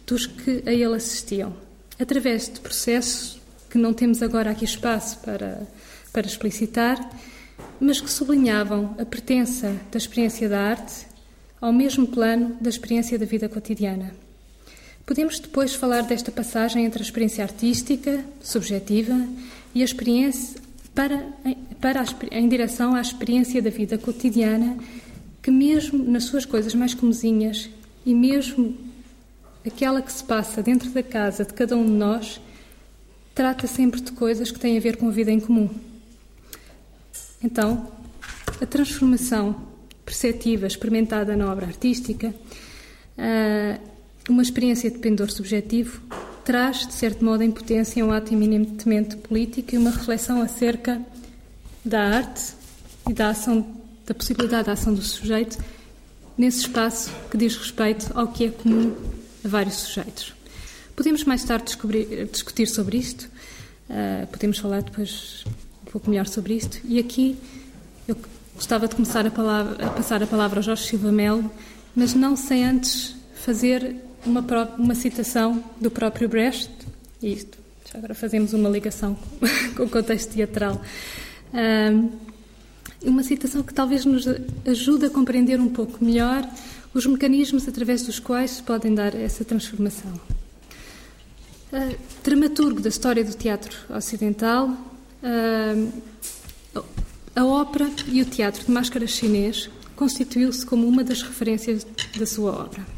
dos 0.06 0.26
que 0.26 0.62
a 0.66 0.72
ele 0.72 0.94
assistiam, 0.94 1.56
através 1.98 2.50
de 2.52 2.60
processos 2.60 3.40
que 3.70 3.78
não 3.78 3.94
temos 3.94 4.22
agora 4.22 4.50
aqui 4.50 4.66
espaço 4.66 5.18
para, 5.20 5.66
para 6.12 6.26
explicitar, 6.26 7.00
mas 7.80 7.98
que 7.98 8.10
sublinhavam 8.10 8.94
a 9.00 9.06
pertença 9.06 9.74
da 9.90 9.96
experiência 9.96 10.50
da 10.50 10.60
arte 10.60 11.06
ao 11.62 11.72
mesmo 11.72 12.06
plano 12.06 12.58
da 12.60 12.68
experiência 12.68 13.18
da 13.18 13.24
vida 13.24 13.48
cotidiana. 13.48 14.25
Podemos 15.06 15.38
depois 15.38 15.72
falar 15.72 16.02
desta 16.02 16.32
passagem 16.32 16.84
entre 16.84 17.00
a 17.00 17.04
experiência 17.04 17.44
artística, 17.44 18.24
subjetiva, 18.42 19.14
e 19.72 19.80
a 19.80 19.84
experiência 19.84 20.60
para, 20.92 21.28
para 21.80 22.00
a, 22.00 22.06
em 22.32 22.48
direção 22.48 22.92
à 22.92 23.00
experiência 23.00 23.62
da 23.62 23.70
vida 23.70 23.96
cotidiana, 23.96 24.76
que 25.40 25.48
mesmo 25.48 26.02
nas 26.02 26.24
suas 26.24 26.44
coisas 26.44 26.74
mais 26.74 26.92
comezinhas 26.92 27.70
e 28.04 28.12
mesmo 28.16 28.76
aquela 29.64 30.02
que 30.02 30.10
se 30.10 30.24
passa 30.24 30.60
dentro 30.60 30.90
da 30.90 31.04
casa 31.04 31.44
de 31.44 31.54
cada 31.54 31.76
um 31.76 31.84
de 31.84 31.92
nós, 31.92 32.40
trata 33.32 33.68
sempre 33.68 34.00
de 34.00 34.10
coisas 34.10 34.50
que 34.50 34.58
têm 34.58 34.76
a 34.76 34.80
ver 34.80 34.96
com 34.96 35.06
a 35.06 35.12
vida 35.12 35.30
em 35.30 35.38
comum. 35.38 35.70
Então, 37.40 37.92
a 38.60 38.66
transformação 38.66 39.54
perceptiva 40.04 40.66
experimentada 40.66 41.36
na 41.36 41.52
obra 41.52 41.66
artística, 41.66 42.34
ah, 43.16 43.78
uma 44.28 44.42
experiência 44.42 44.90
de 44.90 44.98
pendor 44.98 45.30
subjetivo, 45.30 46.00
traz, 46.44 46.86
de 46.86 46.94
certo 46.94 47.24
modo, 47.24 47.42
em 47.42 47.50
potência 47.50 48.04
um 48.04 48.12
ato 48.12 48.32
eminentemente 48.32 49.16
político 49.16 49.74
e 49.74 49.78
uma 49.78 49.90
reflexão 49.90 50.40
acerca 50.42 51.00
da 51.84 52.00
arte 52.02 52.54
e 53.08 53.12
da 53.12 53.30
ação, 53.30 53.66
da 54.04 54.14
possibilidade 54.14 54.66
da 54.66 54.72
ação 54.72 54.92
do 54.92 55.02
sujeito 55.02 55.58
nesse 56.36 56.60
espaço 56.60 57.10
que 57.30 57.36
diz 57.36 57.56
respeito 57.56 58.10
ao 58.14 58.28
que 58.28 58.46
é 58.46 58.50
comum 58.50 58.94
a 59.44 59.48
vários 59.48 59.76
sujeitos. 59.76 60.34
Podemos 60.94 61.24
mais 61.24 61.44
tarde 61.44 61.76
discutir 62.30 62.66
sobre 62.66 62.98
isto, 62.98 63.28
uh, 63.90 64.26
podemos 64.28 64.58
falar 64.58 64.82
depois 64.82 65.44
pouco 65.90 66.10
melhor 66.10 66.26
sobre 66.26 66.54
isto. 66.54 66.80
E 66.84 66.98
aqui 66.98 67.38
eu 68.06 68.16
gostava 68.54 68.86
de 68.86 68.94
começar 68.94 69.26
a, 69.26 69.30
palavra, 69.30 69.86
a 69.86 69.90
passar 69.90 70.22
a 70.22 70.26
palavra 70.26 70.58
ao 70.58 70.62
Jorge 70.62 70.84
Silva 70.84 71.10
Melo, 71.10 71.50
mas 71.94 72.14
não 72.14 72.36
sem 72.36 72.64
antes 72.64 73.14
fazer 73.34 73.96
uma, 74.24 74.40
uma 74.79 74.94
citação 74.94 75.62
do 75.81 75.90
próprio 75.90 76.29
Brecht, 76.29 76.70
e 77.22 77.33
isto, 77.33 77.59
já 77.90 77.98
agora 77.98 78.14
fazemos 78.14 78.52
uma 78.52 78.68
ligação 78.68 79.16
com 79.76 79.83
o 79.85 79.88
contexto 79.88 80.35
teatral. 80.35 80.81
Um, 81.52 82.11
uma 83.02 83.22
citação 83.22 83.62
que 83.62 83.72
talvez 83.72 84.05
nos 84.05 84.24
ajude 84.66 85.07
a 85.07 85.11
compreender 85.11 85.61
um 85.61 85.68
pouco 85.68 86.05
melhor 86.05 86.48
os 86.92 87.07
mecanismos 87.07 87.68
através 87.68 88.02
dos 88.02 88.18
quais 88.18 88.52
se 88.52 88.62
podem 88.62 88.94
dar 88.94 89.14
essa 89.14 89.44
transformação. 89.44 90.12
Uh, 91.72 91.96
dramaturgo 92.24 92.81
da 92.81 92.88
história 92.88 93.22
do 93.22 93.35
teatro 93.35 93.76
ocidental, 93.94 94.68
uh, 94.68 95.92
a 97.35 97.44
ópera 97.44 97.90
e 98.09 98.22
o 98.22 98.24
teatro 98.24 98.64
de 98.64 98.70
máscara 98.70 99.07
chinês 99.07 99.68
constituiu-se 99.94 100.64
como 100.64 100.87
uma 100.87 101.05
das 101.05 101.22
referências 101.22 101.87
da 102.18 102.26
sua 102.26 102.52
obra. 102.52 102.95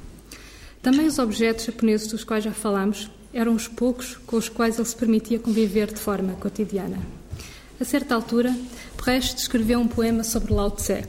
Também 0.82 1.06
os 1.06 1.18
objetos 1.18 1.64
japoneses 1.64 2.08
dos 2.08 2.24
quais 2.24 2.44
já 2.44 2.52
falamos 2.52 3.10
eram 3.32 3.54
os 3.54 3.68
poucos 3.68 4.16
com 4.26 4.36
os 4.36 4.48
quais 4.48 4.78
ele 4.78 4.88
se 4.88 4.96
permitia 4.96 5.38
conviver 5.38 5.92
de 5.92 6.00
forma 6.00 6.34
cotidiana. 6.34 6.98
A 7.80 7.84
certa 7.84 8.14
altura, 8.14 8.56
Brecht 8.96 9.38
escreveu 9.38 9.78
um 9.78 9.86
poema 9.86 10.24
sobre 10.24 10.52
Lao 10.52 10.70
Tse, 10.70 11.04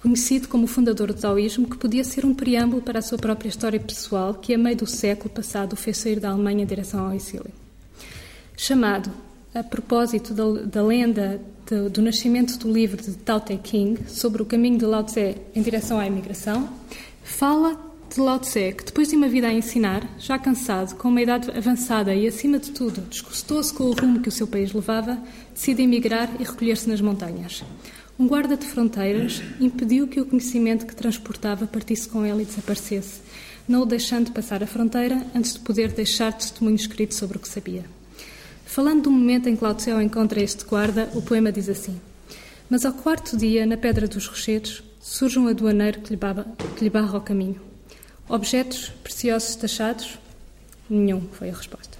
conhecido 0.00 0.48
como 0.48 0.64
o 0.64 0.68
fundador 0.68 1.08
do 1.08 1.20
taoísmo, 1.20 1.68
que 1.68 1.76
podia 1.76 2.04
ser 2.04 2.24
um 2.24 2.34
preâmbulo 2.34 2.80
para 2.80 3.00
a 3.00 3.02
sua 3.02 3.18
própria 3.18 3.48
história 3.48 3.80
pessoal, 3.80 4.34
que 4.34 4.54
a 4.54 4.58
meio 4.58 4.76
do 4.76 4.86
século 4.86 5.28
passado 5.28 5.74
o 5.74 5.76
fez 5.76 5.98
sair 5.98 6.20
da 6.20 6.30
Alemanha 6.30 6.62
em 6.62 6.66
direção 6.66 7.06
ao 7.06 7.14
exílio. 7.14 7.50
Chamado, 8.56 9.10
a 9.54 9.62
propósito 9.62 10.32
da, 10.32 10.44
da 10.64 10.82
lenda 10.82 11.40
de, 11.66 11.88
do 11.90 12.00
nascimento 12.00 12.56
do 12.58 12.72
livro 12.72 13.02
de 13.02 13.12
Tao 13.18 13.40
Te 13.40 13.56
King 13.56 14.00
sobre 14.08 14.40
o 14.40 14.46
caminho 14.46 14.78
de 14.78 14.86
Lao 14.86 15.04
Tse 15.04 15.36
em 15.54 15.60
direção 15.60 15.98
à 15.98 16.06
imigração, 16.06 16.68
fala 17.22 17.87
de 18.08 18.20
Lao 18.20 18.38
Tse, 18.38 18.72
que 18.72 18.84
depois 18.84 19.08
de 19.08 19.16
uma 19.16 19.28
vida 19.28 19.48
a 19.48 19.52
ensinar, 19.52 20.02
já 20.18 20.38
cansado, 20.38 20.96
com 20.96 21.08
uma 21.08 21.20
idade 21.20 21.50
avançada 21.50 22.14
e, 22.14 22.26
acima 22.26 22.58
de 22.58 22.70
tudo, 22.70 23.02
desgostoso 23.02 23.74
com 23.74 23.84
o 23.84 23.92
rumo 23.92 24.20
que 24.20 24.28
o 24.28 24.32
seu 24.32 24.46
país 24.46 24.72
levava, 24.72 25.18
decide 25.52 25.82
emigrar 25.82 26.30
e 26.40 26.44
recolher-se 26.44 26.88
nas 26.88 27.00
montanhas. 27.00 27.62
Um 28.18 28.26
guarda 28.26 28.56
de 28.56 28.66
fronteiras 28.66 29.42
impediu 29.60 30.08
que 30.08 30.20
o 30.20 30.26
conhecimento 30.26 30.86
que 30.86 30.96
transportava 30.96 31.66
partisse 31.66 32.08
com 32.08 32.24
ele 32.24 32.42
e 32.42 32.46
desaparecesse, 32.46 33.20
não 33.68 33.82
o 33.82 33.86
deixando 33.86 34.32
passar 34.32 34.62
a 34.62 34.66
fronteira 34.66 35.24
antes 35.34 35.52
de 35.52 35.60
poder 35.60 35.92
deixar 35.92 36.32
testemunho 36.32 36.76
escrito 36.76 37.14
sobre 37.14 37.36
o 37.36 37.40
que 37.40 37.48
sabia. 37.48 37.84
Falando 38.64 39.02
do 39.02 39.10
momento 39.10 39.48
em 39.48 39.56
que 39.56 39.62
Lao 39.62 39.74
Tse 39.74 39.90
encontra 39.90 40.42
este 40.42 40.64
guarda, 40.64 41.10
o 41.14 41.22
poema 41.22 41.52
diz 41.52 41.68
assim: 41.68 42.00
Mas 42.68 42.84
ao 42.84 42.92
quarto 42.92 43.36
dia, 43.36 43.66
na 43.66 43.76
Pedra 43.76 44.08
dos 44.08 44.26
Rochedos, 44.26 44.82
surge 44.98 45.38
um 45.38 45.46
aduaneiro 45.46 46.00
que 46.00 46.10
lhe, 46.10 46.16
baba, 46.16 46.46
que 46.76 46.84
lhe 46.84 46.90
barra 46.90 47.18
o 47.18 47.20
caminho. 47.20 47.67
Objetos 48.28 48.90
preciosos 49.02 49.56
taxados? 49.56 50.18
Nenhum, 50.88 51.22
foi 51.32 51.48
a 51.48 51.54
resposta. 51.54 51.96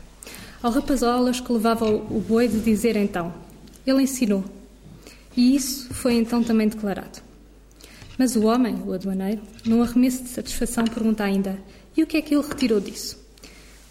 Ao 0.62 0.70
rapazolas 0.70 1.40
que 1.40 1.52
levava 1.52 1.86
o 1.86 2.20
boi 2.20 2.48
de 2.48 2.60
dizer 2.60 2.96
então: 2.96 3.32
Ele 3.86 4.02
ensinou, 4.02 4.44
e 5.36 5.54
isso 5.54 5.92
foi 5.94 6.14
então 6.14 6.42
também 6.42 6.68
declarado. 6.68 7.20
Mas 8.18 8.34
o 8.36 8.44
homem, 8.44 8.74
o 8.84 8.92
aduaneiro, 8.92 9.40
num 9.64 9.82
arremesso 9.82 10.24
de 10.24 10.28
satisfação, 10.28 10.84
pergunta 10.84 11.24
ainda: 11.24 11.58
E 11.96 12.02
o 12.02 12.06
que 12.06 12.16
é 12.16 12.22
que 12.22 12.34
ele 12.34 12.46
retirou 12.46 12.80
disso? 12.80 13.18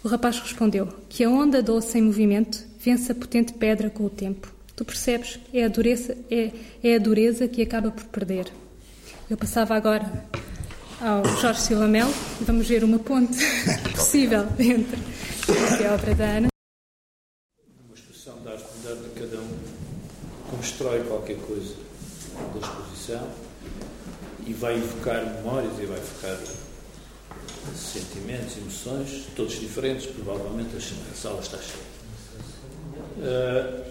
O 0.04 0.08
rapaz 0.08 0.38
respondeu: 0.38 0.88
Que 1.08 1.24
a 1.24 1.30
onda 1.30 1.62
doce 1.62 1.98
em 1.98 2.02
movimento 2.02 2.64
vence 2.78 3.10
a 3.10 3.14
potente 3.14 3.52
pedra 3.54 3.90
com 3.90 4.04
o 4.04 4.10
tempo. 4.10 4.52
Tu 4.76 4.84
percebes? 4.84 5.40
É 5.52 5.64
a 5.64 5.68
dureza, 5.68 6.16
é, 6.30 6.52
é 6.84 6.94
a 6.94 6.98
dureza 6.98 7.48
que 7.48 7.62
acaba 7.62 7.90
por 7.90 8.04
perder. 8.04 8.46
Eu 9.28 9.36
passava 9.36 9.74
agora 9.74 10.24
ao 11.00 11.24
Jorge 11.40 11.60
Silva 11.60 11.86
Mel 11.86 12.08
e 12.40 12.44
vamos 12.44 12.66
ver 12.66 12.82
uma 12.82 12.98
ponte 12.98 13.38
possível 13.94 14.46
entre 14.58 15.86
a 15.86 15.94
obra 15.94 16.14
da 16.14 16.24
Ana. 16.24 16.48
Uma 17.86 17.94
expressão 17.94 18.42
da 18.42 18.52
arte 18.52 18.64
moderna, 18.76 19.08
cada 19.14 19.38
um 19.38 19.58
constrói 20.50 21.04
qualquer 21.04 21.38
coisa 21.38 21.74
da 22.54 22.60
exposição 22.60 23.28
e 24.46 24.52
vai 24.52 24.76
evocar 24.76 25.24
memórias 25.36 25.78
e 25.78 25.86
vai 25.86 25.98
evocar 25.98 26.38
sentimentos, 27.76 28.56
emoções, 28.56 29.26
todos 29.36 29.60
diferentes, 29.60 30.06
provavelmente 30.06 30.70
a 30.76 31.14
sala 31.14 31.40
está 31.40 31.58
cheia. 31.58 31.98
Uh, 33.18 33.84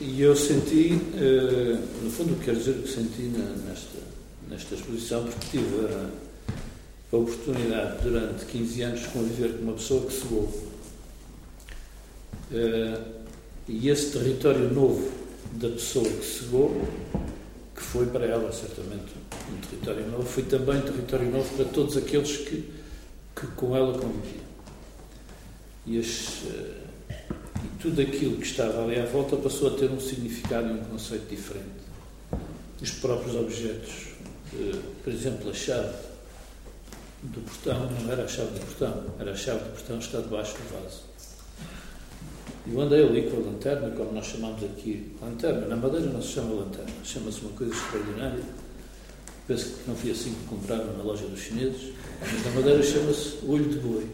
e 0.00 0.22
eu 0.22 0.36
senti, 0.36 0.92
uh, 0.92 2.04
no 2.04 2.10
fundo, 2.10 2.38
quero 2.44 2.56
dizer 2.56 2.70
o 2.72 2.82
que 2.82 2.88
senti 2.88 3.22
na, 3.22 3.44
nesta, 3.68 3.98
nesta 4.48 4.74
exposição, 4.74 5.24
porque 5.24 5.58
tive 5.58 5.86
a, 5.86 6.10
a, 7.12 7.16
oportunidade 7.16 8.02
durante 8.02 8.44
15 8.46 8.82
anos 8.82 9.00
de 9.00 9.08
conviver 9.08 9.52
com 9.54 9.62
uma 9.62 9.72
pessoa 9.74 10.06
que 10.06 10.12
se 10.12 10.24
Uh, 12.50 13.18
e 13.68 13.90
esse 13.90 14.10
território 14.12 14.72
novo 14.72 15.12
da 15.52 15.68
pessoa 15.68 16.08
que 16.08 16.24
chegou, 16.24 16.82
que 17.74 17.82
foi 17.82 18.06
para 18.06 18.24
ela 18.24 18.50
certamente 18.50 19.12
um 19.52 19.56
território 19.68 20.10
novo, 20.10 20.22
foi 20.22 20.44
também 20.44 20.78
um 20.78 20.80
território 20.80 21.30
novo 21.30 21.56
para 21.56 21.66
todos 21.66 21.98
aqueles 21.98 22.38
que, 22.38 22.70
que 23.36 23.46
com 23.48 23.76
ela 23.76 23.92
conviviam. 23.98 24.48
E, 25.86 25.98
uh, 25.98 26.02
e 27.62 27.82
tudo 27.82 28.00
aquilo 28.00 28.38
que 28.38 28.46
estava 28.46 28.84
ali 28.84 28.98
à 28.98 29.04
volta 29.04 29.36
passou 29.36 29.68
a 29.68 29.78
ter 29.78 29.90
um 29.90 30.00
significado 30.00 30.68
e 30.68 30.72
um 30.72 30.84
conceito 30.84 31.28
diferente. 31.28 31.68
Os 32.80 32.92
próprios 32.92 33.36
objetos, 33.36 34.07
uh, 34.54 34.82
por 35.02 35.12
exemplo, 35.12 35.50
a 35.50 35.54
chave 35.54 35.94
do 37.22 37.40
portão 37.40 37.90
não 37.90 38.12
era 38.12 38.24
a 38.24 38.28
chave 38.28 38.58
do 38.58 38.64
portão, 38.64 39.04
era 39.18 39.32
a 39.32 39.36
chave 39.36 39.58
do 39.58 39.70
portão 39.72 39.98
está 39.98 40.20
debaixo 40.20 40.54
do 40.54 40.82
vaso. 40.82 41.02
Eu 42.70 42.80
andei 42.80 43.02
ali 43.02 43.30
com 43.30 43.38
a 43.38 43.40
lanterna, 43.40 43.90
como 43.96 44.12
nós 44.12 44.26
chamamos 44.26 44.62
aqui 44.62 45.12
lanterna. 45.22 45.66
Na 45.66 45.76
Madeira 45.76 46.06
não 46.06 46.20
se 46.20 46.34
chama 46.34 46.54
lanterna, 46.54 46.92
chama-se 47.02 47.40
uma 47.40 47.52
coisa 47.52 47.72
extraordinária. 47.72 48.44
Penso 49.46 49.64
que 49.70 49.88
não 49.88 49.96
foi 49.96 50.10
assim 50.10 50.34
que 50.34 50.46
compraram 50.48 50.96
na 50.98 51.02
loja 51.02 51.26
dos 51.26 51.40
chineses, 51.40 51.94
mas 52.20 52.44
na 52.44 52.50
Madeira 52.50 52.82
chama-se 52.82 53.38
olho 53.46 53.64
de 53.64 53.78
boi. 53.78 54.06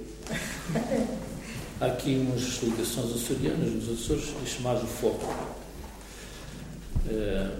Há 1.81 1.87
aqui 1.87 2.14
umas 2.14 2.62
ligações 2.62 3.12
açorianas 3.12 3.73
nos 3.73 4.01
Açores, 4.01 4.33
é 4.40 4.47
chamado 4.47 4.87
foco. 4.87 5.35
Eh, 7.11 7.51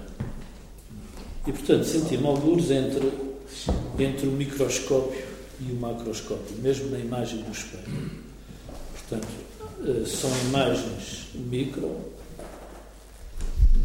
e, 1.47 1.51
portanto, 1.51 1.83
senti-me 1.83 2.25
alguns 2.25 2.71
entre, 2.71 3.11
entre 3.99 4.27
o 4.27 4.31
microscópio 4.31 5.23
e 5.59 5.71
o 5.71 5.75
macroscópio, 5.75 6.57
mesmo 6.57 6.89
na 6.89 6.99
imagem 6.99 7.41
do 7.43 7.51
espelho. 7.51 8.11
Portanto, 8.93 9.27
eh, 9.85 10.05
são 10.05 10.29
imagens 10.47 11.27
micro, 11.35 11.97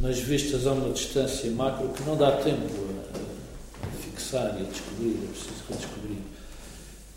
mas 0.01 0.18
vistas 0.18 0.66
a 0.66 0.73
uma 0.73 0.92
distância 0.92 1.51
macro 1.51 1.88
que 1.88 2.03
não 2.05 2.16
dá 2.16 2.33
tempo 2.33 2.66
a, 3.14 3.87
a 3.87 3.90
fixar 4.03 4.57
e 4.59 4.62
a 4.62 4.68
descobrir, 4.70 5.18
é 5.23 5.27
preciso 5.27 5.64
redescobrir. 5.68 6.18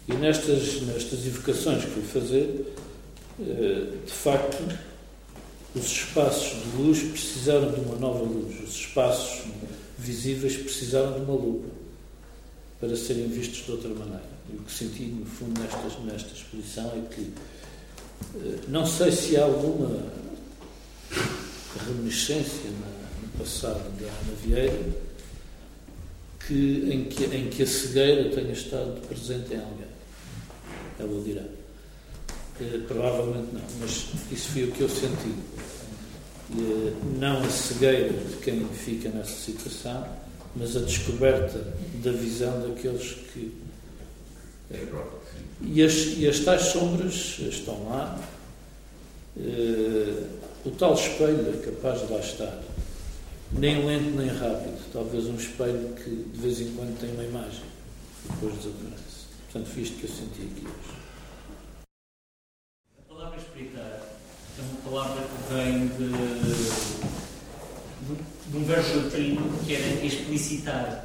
E 0.08 0.14
nestas, 0.16 0.82
nestas 0.82 1.26
evocações 1.26 1.86
que 1.86 1.92
fui 1.92 2.04
fazer, 2.04 2.76
eh, 3.40 3.88
de 4.06 4.12
facto, 4.12 4.62
os 5.74 5.86
espaços 5.86 6.62
de 6.62 6.78
luz 6.78 7.02
precisaram 7.02 7.72
de 7.72 7.80
uma 7.80 7.96
nova 7.96 8.24
luz, 8.24 8.62
os 8.62 8.76
espaços 8.76 9.46
visíveis 10.04 10.58
precisaram 10.58 11.14
de 11.14 11.22
uma 11.22 11.34
lupa 11.34 11.70
para 12.80 12.96
serem 12.96 13.28
vistos 13.28 13.66
de 13.66 13.72
outra 13.72 13.90
maneira. 13.90 14.34
E 14.52 14.56
o 14.56 14.60
que 14.60 14.72
senti, 14.72 15.04
no 15.04 15.26
fundo, 15.26 15.60
nesta, 15.60 16.00
nesta 16.02 16.34
exposição 16.34 16.92
é 16.96 17.14
que 17.14 17.34
não 18.68 18.86
sei 18.86 19.12
se 19.12 19.38
há 19.38 19.44
alguma 19.44 20.06
reminiscência 21.86 22.70
no 22.70 23.40
passado 23.40 23.84
da 24.00 24.06
Ana 24.06 24.36
Vieira 24.44 24.94
que, 26.48 26.90
em, 26.92 27.06
que, 27.06 27.24
em 27.26 27.50
que 27.50 27.64
a 27.64 27.68
cegueira 27.68 28.30
tenha 28.30 28.52
estado 28.52 29.00
presente 29.08 29.54
em 29.54 29.58
alguém. 29.58 29.94
Ela 31.00 31.24
dirá. 31.24 31.44
Eh, 32.62 32.80
provavelmente 32.88 33.48
não, 33.54 33.62
mas 33.80 34.08
isso 34.32 34.50
foi 34.50 34.66
o 34.66 34.72
que 34.72 34.82
eu 34.82 34.90
senti. 34.90 35.34
Eh, 36.56 36.94
não 37.20 37.44
a 37.44 37.50
cegueira 37.50 38.14
de 38.14 38.36
quem 38.38 38.66
fica 38.70 39.10
nessa 39.10 39.34
situação, 39.34 40.06
mas 40.56 40.76
a 40.78 40.82
descoberta 40.82 41.60
da 42.04 42.12
visão 42.12 42.62
daqueles 42.62 43.14
que 43.34 43.64
e 45.62 45.84
as, 45.84 45.94
e 46.18 46.28
as 46.28 46.40
tais 46.40 46.62
sombras 46.64 47.38
estão 47.40 47.88
lá. 47.90 48.20
Uh, 49.36 50.28
o 50.66 50.72
tal 50.72 50.94
espelho 50.94 51.54
é 51.54 51.66
capaz 51.66 52.02
de 52.06 52.14
lá 52.14 52.20
estar. 52.20 52.62
Nem 53.52 53.86
lento 53.86 54.16
nem 54.18 54.28
rápido. 54.28 54.80
Talvez 54.92 55.26
um 55.26 55.36
espelho 55.36 55.94
que 55.96 56.10
de 56.10 56.40
vez 56.40 56.60
em 56.62 56.74
quando 56.74 57.00
tem 57.00 57.12
uma 57.12 57.24
imagem 57.24 57.64
depois 58.30 58.56
desaparece. 58.56 59.28
Portanto, 59.52 59.74
foi 59.74 59.84
isto 59.84 59.98
que 59.98 60.04
eu 60.06 60.10
senti 60.10 60.42
aqui 60.42 60.66
hoje. 60.66 61.04
A 64.60 64.83
palavra 64.94 65.24
que 65.24 65.54
vem 65.54 65.88
de, 65.88 66.10
de 68.52 68.58
um 68.58 68.64
verbo 68.64 68.98
latino 69.04 69.42
que 69.66 69.76
era 69.76 70.06
explicitar. 70.06 71.04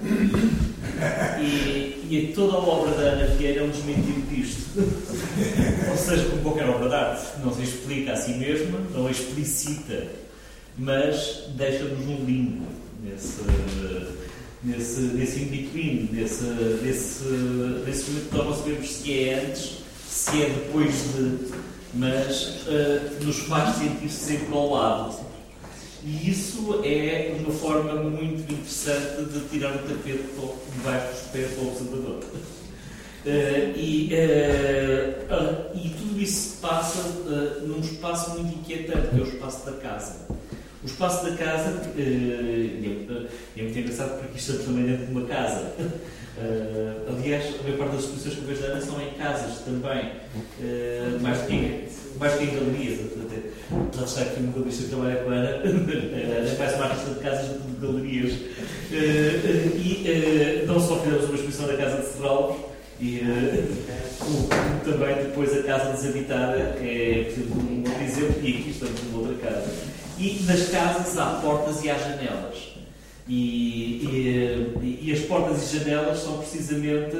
E, 1.40 2.06
e 2.10 2.32
toda 2.34 2.56
a 2.56 2.58
obra 2.58 2.90
da 2.92 3.02
Ana 3.12 3.26
Vieira 3.36 3.60
é 3.60 3.64
um 3.64 3.70
desmentido 3.70 4.28
disto. 4.28 4.78
Ou 5.90 5.96
seja, 5.96 6.24
como 6.28 6.42
qualquer 6.42 6.68
obra 6.68 6.88
de 6.88 6.94
arte, 6.94 7.40
não 7.42 7.54
se 7.54 7.62
explica 7.62 8.12
a 8.12 8.16
si 8.16 8.32
mesma, 8.32 8.78
não 8.92 9.08
explicita, 9.08 10.06
mas 10.76 11.44
deixa-nos 11.56 12.06
um 12.06 12.24
limbo 12.26 12.66
nesse, 13.02 13.40
nesse, 14.62 15.00
nesse 15.00 15.40
in-between, 15.40 16.10
nesse 16.12 16.44
momento 17.24 18.28
que 18.28 18.36
nós 18.36 18.46
não 18.46 18.56
sabemos 18.56 18.90
se 18.90 19.18
é 19.18 19.46
antes, 19.46 19.78
se 20.08 20.42
é 20.42 20.46
depois 20.46 20.92
de, 21.14 21.52
mas 21.94 22.66
uh, 22.66 23.24
nos 23.24 23.38
faz 23.40 23.76
sentir 23.76 24.10
sempre 24.10 24.54
ao 24.54 24.70
lado 24.70 25.28
e 26.04 26.30
isso 26.30 26.80
é 26.84 27.36
uma 27.40 27.52
forma 27.52 27.94
muito 27.94 28.52
interessante 28.52 29.24
de 29.24 29.40
tirar 29.48 29.74
o 29.74 29.78
tapete 29.78 30.24
debaixo 30.76 31.12
dos 31.12 31.20
pés 31.32 31.50
do 31.50 31.68
observador. 31.68 32.24
Uh, 33.26 33.76
e, 33.76 34.10
uh, 34.14 35.76
e 35.76 35.88
tudo 35.90 36.20
isso 36.20 36.50
se 36.50 36.56
passa 36.58 37.02
num 37.62 37.80
espaço 37.80 38.30
muito 38.38 38.58
inquietante, 38.58 39.08
que 39.08 39.16
é 39.16 39.20
o 39.20 39.28
espaço 39.28 39.66
da 39.66 39.72
casa. 39.72 40.26
O 40.82 40.86
espaço 40.86 41.24
da 41.24 41.36
casa 41.36 41.82
é, 41.98 42.00
é 43.56 43.62
muito 43.62 43.78
engraçado 43.78 44.20
porque 44.20 44.38
estamos 44.38 44.64
também 44.64 44.86
dentro 44.86 45.06
de 45.06 45.12
uma 45.12 45.26
casa. 45.26 45.74
aliás, 47.08 47.54
a 47.58 47.62
maior 47.62 47.78
parte 47.78 47.96
das 47.96 48.04
exposições 48.04 48.34
que 48.34 48.40
eu 48.40 48.46
vejo 48.46 48.60
da 48.62 48.66
Ana 48.68 48.80
são 48.80 49.00
em 49.00 49.10
casas 49.14 49.58
também, 49.60 50.12
mais, 51.20 51.38
do 51.38 51.46
que, 51.46 51.88
mais 52.18 52.32
do 52.32 52.38
que 52.38 52.44
em 52.44 52.54
galerias. 52.54 53.00
Já 53.96 54.04
está 54.04 54.20
aqui 54.22 54.40
um 54.40 54.52
galerista 54.52 54.84
que 54.84 54.88
trabalha 54.88 55.16
com 55.16 55.30
a 55.30 55.34
Ana, 55.34 55.48
Ana 56.38 56.56
faz 56.56 56.74
uma 56.74 56.84
artista 56.84 57.10
de 57.10 57.20
casas 57.20 57.48
de 57.48 57.86
galerias. 57.86 58.32
Eh, 58.90 59.70
e 59.76 60.64
não 60.66 60.80
só 60.80 61.00
fizemos 61.00 61.24
uma 61.24 61.34
exposição 61.34 61.66
na 61.66 61.74
Casa 61.74 62.02
de 62.02 62.08
Serralvos, 62.08 62.56
e 63.00 63.20
também 64.84 65.14
depois 65.16 65.56
a 65.56 65.62
Casa 65.62 65.92
Deshabitada, 65.92 66.56
é 66.80 67.32
um 67.50 67.78
outro 67.78 68.02
exemplo, 68.02 68.40
e 68.42 68.56
aqui 68.56 68.70
estamos 68.70 69.02
numa 69.04 69.28
outra 69.28 69.50
casa. 69.50 69.70
E 70.18 70.42
nas 70.46 70.68
casas 70.68 71.16
há 71.18 71.40
portas 71.40 71.84
e 71.84 71.90
há 71.90 71.98
janelas. 71.98 72.77
E, 73.28 74.72
e, 74.82 74.98
e 75.02 75.12
as 75.12 75.20
portas 75.20 75.72
e 75.72 75.78
janelas 75.78 76.18
são 76.20 76.38
precisamente 76.38 77.16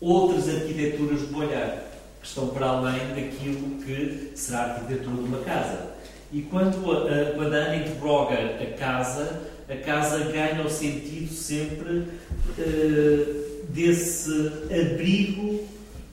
outras 0.00 0.48
arquiteturas 0.48 1.22
do 1.22 1.38
olhar 1.38 1.86
que 2.20 2.26
estão 2.26 2.48
para 2.48 2.66
além 2.66 3.08
daquilo 3.08 3.82
que 3.84 4.32
será 4.34 4.60
a 4.60 4.74
arquitetura 4.74 5.16
de 5.16 5.22
uma 5.22 5.38
casa. 5.40 5.90
E 6.32 6.42
quando 6.42 6.90
a, 6.90 7.32
quando 7.34 7.54
a 7.54 7.76
interroga 7.76 8.34
a 8.34 8.78
casa, 8.78 9.42
a 9.68 9.76
casa 9.76 10.18
ganha 10.24 10.62
o 10.64 10.70
sentido 10.70 11.32
sempre 11.32 11.98
uh, 11.98 13.66
desse 13.68 14.52
abrigo 14.64 15.64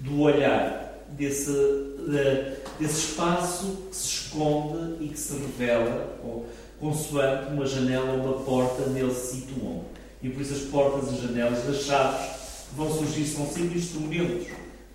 do 0.02 0.22
olhar, 0.22 1.04
desse, 1.10 1.50
uh, 1.50 2.58
desse 2.80 3.08
espaço 3.08 3.88
que 3.90 3.96
se 3.96 4.08
esconde 4.08 5.04
e 5.04 5.08
que 5.08 5.20
se 5.20 5.34
revela, 5.34 6.20
ou, 6.24 6.46
consoante 6.84 7.54
uma 7.54 7.66
janela 7.66 8.12
ou 8.12 8.20
uma 8.20 8.34
porta 8.44 8.88
nele 8.90 9.14
se 9.14 9.38
situam. 9.38 9.86
E 10.22 10.30
por 10.30 10.42
isso 10.42 10.54
as 10.54 10.62
portas 10.64 11.14
e 11.14 11.22
janelas 11.22 11.64
das 11.64 11.84
chaves 11.84 12.30
vão 12.76 12.92
surgir, 12.92 13.26
são 13.26 13.48
sempre 13.48 13.78
instrumentos 13.78 14.48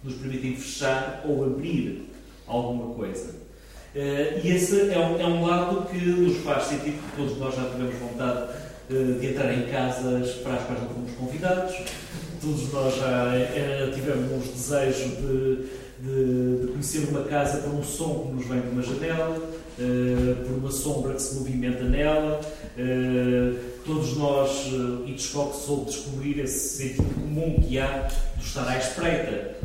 nos 0.05 0.15
permitem 0.15 0.55
fechar 0.55 1.25
ou 1.27 1.45
abrir 1.45 2.11
alguma 2.47 2.95
coisa. 2.95 3.35
Uh, 3.95 4.45
e 4.45 4.51
esse 4.51 4.91
é 4.91 4.99
um, 4.99 5.21
é 5.21 5.27
um, 5.27 5.45
lado 5.45 5.89
que 5.89 5.97
nos 5.97 6.37
faz 6.45 6.65
sentir 6.65 6.93
que 6.93 7.17
todos 7.17 7.39
nós 7.39 7.55
já 7.55 7.65
tivemos 7.71 7.95
vontade 7.97 8.51
uh, 8.91 9.19
de 9.19 9.27
entrar 9.27 9.53
em 9.53 9.67
casas 9.67 10.33
para 10.37 10.55
as 10.55 10.65
quais 10.65 10.83
não 10.83 10.91
fomos 10.91 11.13
convidados, 11.13 11.75
todos 12.41 12.73
nós 12.73 12.95
já 12.97 13.33
uh, 13.33 13.93
tivemos 13.93 14.47
desejo 14.49 15.09
de, 15.17 15.69
de, 16.01 16.61
de, 16.61 16.67
conhecer 16.69 17.09
uma 17.09 17.25
casa 17.25 17.59
por 17.59 17.75
um 17.75 17.83
som 17.83 18.27
que 18.27 18.37
nos 18.37 18.47
vem 18.47 18.61
de 18.61 18.69
uma 18.69 18.83
janela, 18.83 19.51
por 20.45 20.57
uma 20.57 20.71
sombra 20.71 21.15
que 21.15 21.23
se 21.23 21.37
movimenta 21.37 21.85
nela. 21.85 22.41
todos 23.85 24.17
nós, 24.17 24.67
e 25.07 25.13
Hitchcock 25.13 25.57
soube 25.57 25.87
descobrir 25.87 26.41
esse 26.41 26.77
sentido 26.77 27.15
comum 27.15 27.61
que 27.63 27.79
há 27.79 28.09
do 28.37 28.43
estar 28.45 28.69
à 28.69 28.79
espreita. 28.79 29.57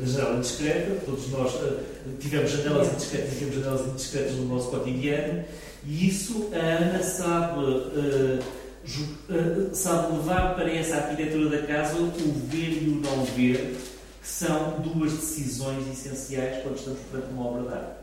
Na 0.00 0.06
janela 0.06 0.36
indiscreta, 0.36 0.96
todos 1.04 1.28
nós 1.30 1.54
uh, 1.54 1.78
tivemos 2.20 2.50
janelas 2.50 2.92
indiscretas, 2.92 3.38
tivemos 3.38 3.54
janelas 3.56 3.86
indiscretas 3.88 4.32
no 4.36 4.44
nosso 4.46 4.70
cotidiano, 4.70 5.44
e 5.84 6.08
isso 6.08 6.50
a 6.52 6.56
Ana 6.56 7.02
sabe, 7.02 7.60
uh, 7.60 8.38
uh, 8.38 9.74
sabe 9.74 10.16
levar 10.16 10.54
para 10.54 10.72
essa 10.72 10.96
arquitetura 10.96 11.50
da 11.50 11.66
casa 11.66 11.96
o 11.98 12.10
ver 12.48 12.82
e 12.82 12.88
o 12.88 13.00
não 13.00 13.24
ver, 13.24 13.76
são 14.22 14.80
duas 14.80 15.12
decisões 15.12 15.86
essenciais 15.88 16.62
quando 16.62 16.76
estamos 16.76 17.00
perante 17.10 17.32
uma 17.32 17.46
obra 17.46 17.62
de 17.62 17.74
arte. 17.74 17.96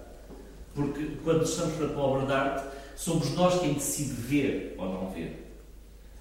Porque 0.76 1.08
quando 1.24 1.44
estamos 1.44 1.76
perante 1.76 1.94
uma 1.94 2.04
obra 2.04 2.26
de 2.26 2.34
arte, 2.34 2.68
somos 2.96 3.32
nós 3.32 3.60
quem 3.62 3.74
decide 3.74 4.14
ver 4.14 4.76
ou 4.78 4.86
não 4.86 5.10
ver. 5.12 5.46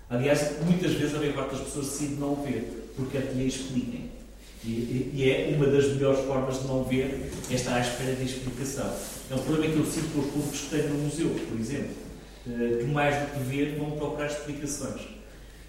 Aliás, 0.08 0.52
muitas 0.64 0.92
vezes 0.92 1.14
a 1.14 1.18
maior 1.18 1.34
parte 1.34 1.56
das 1.56 1.64
pessoas 1.64 1.86
decide 1.86 2.14
não 2.14 2.36
ver 2.36 2.92
porque 2.96 3.18
a 3.18 3.20
lhe 3.20 3.46
expliquem. 3.46 4.10
E, 4.64 4.68
e, 4.68 5.12
e, 5.14 5.30
é 5.30 5.54
uma 5.54 5.66
das 5.66 5.86
melhores 5.86 6.20
formas 6.26 6.60
de 6.60 6.66
não 6.66 6.82
ver 6.82 7.30
é 7.50 7.54
estar 7.54 7.76
à 7.76 7.80
espera 7.80 8.14
de 8.14 8.24
explicação. 8.24 8.92
É 9.30 9.34
um 9.34 9.38
problema 9.38 9.72
que 9.72 9.78
eu 9.78 9.86
sinto 9.86 10.12
com 10.12 10.20
os 10.20 10.26
públicos 10.26 10.60
que 10.60 10.70
tenho 10.70 10.88
no 10.88 11.04
museu, 11.04 11.28
por 11.48 11.60
exemplo, 11.60 11.94
eh, 12.46 12.78
que 12.80 12.84
mais 12.86 13.14
do 13.14 13.32
que 13.34 13.40
ver 13.40 13.78
vão 13.78 13.92
procurar 13.92 14.26
explicações. 14.26 15.17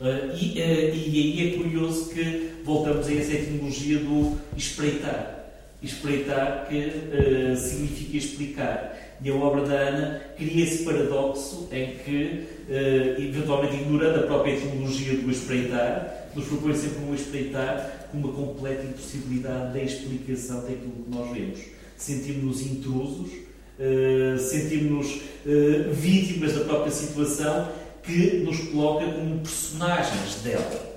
Eh, 0.01 0.35
e, 0.39 0.61
eh, 0.61 0.93
e 0.95 1.41
aí 1.41 1.49
é 1.49 1.57
curioso 1.57 2.09
que 2.09 2.51
voltamos 2.63 3.07
a 3.07 3.13
essa 3.13 3.33
etimologia 3.33 3.99
do 3.99 4.37
espreitar. 4.55 5.35
Espreitar 5.81 6.67
que 6.67 7.55
significa 7.55 8.17
explicar. 8.17 9.17
E 9.23 9.29
a 9.29 9.35
obra 9.35 9.65
da 9.65 9.75
Ana 9.75 10.21
cria 10.37 10.63
esse 10.63 10.83
paradoxo 10.83 11.69
em 11.71 11.95
que, 12.03 12.45
eventualmente 13.17 13.75
ignorando 13.75 14.19
a 14.19 14.27
própria 14.27 14.53
etimologia 14.53 15.13
do 15.15 15.31
espreitar, 15.31 16.29
nos 16.35 16.45
propõe 16.45 16.75
sempre 16.75 17.03
um 17.03 17.15
espreitar 17.15 18.09
com 18.11 18.17
uma 18.17 18.31
completa 18.33 18.83
impossibilidade 18.83 19.73
da 19.73 19.83
explicação 19.83 20.61
daquilo 20.61 20.91
que 21.05 21.15
nós 21.15 21.31
vemos. 21.31 21.59
Sentimos-nos 21.97 22.61
intrusos, 22.61 23.31
uh, 23.79 24.39
sentimos-nos 24.39 25.15
uh, 25.15 25.93
vítimas 25.93 26.53
da 26.53 26.61
própria 26.65 26.91
situação 26.91 27.69
que 28.09 28.37
nos 28.39 28.57
coloca 28.69 29.05
como 29.05 29.39
personagens 29.39 30.35
dela. 30.43 30.89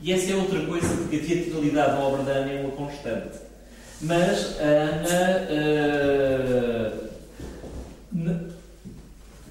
E 0.00 0.12
essa 0.12 0.30
é 0.30 0.36
outra 0.36 0.60
coisa, 0.66 0.86
porque 0.96 1.16
a 1.16 1.20
teatralidade 1.20 1.92
da 1.92 2.00
obra 2.00 2.22
da 2.22 2.32
Ana 2.32 2.52
é 2.52 2.60
uma 2.60 2.70
constante. 2.72 3.38
Mas 4.00 4.60
a 4.60 4.64
Ana 4.64 5.48
uh, 8.12 8.48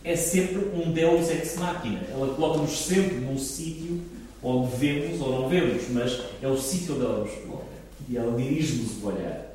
é 0.04 0.16
sempre 0.16 0.70
um 0.74 0.92
Deus 0.92 1.30
ex 1.30 1.58
machina. 1.58 2.02
Ela 2.12 2.34
coloca-nos 2.34 2.86
sempre 2.86 3.16
num 3.16 3.38
sítio 3.38 4.00
onde 4.42 4.74
vemos 4.78 5.20
ou 5.20 5.42
não 5.42 5.50
vemos, 5.50 5.84
mas 5.90 6.22
é 6.42 6.48
o 6.48 6.58
sítio 6.58 6.96
onde 6.96 7.06
ela 7.06 7.20
nos 7.26 7.34
coloca. 7.34 7.66
E 8.08 8.16
ela 8.16 8.38
dirige-nos 8.38 9.04
o 9.04 9.08
olhar. 9.08 9.48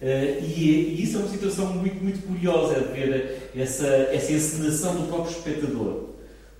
Uh, 0.00 0.42
e, 0.42 0.96
e, 0.98 1.02
isso 1.04 1.18
é 1.18 1.20
uma 1.20 1.28
situação 1.28 1.66
muito, 1.66 2.02
muito 2.02 2.26
curiosa, 2.26 2.80
de 2.80 2.92
ver 2.92 3.52
essa, 3.54 3.86
essa 3.86 4.32
encenação 4.32 4.96
do 4.96 5.06
próprio 5.06 5.36
espectador. 5.36 6.11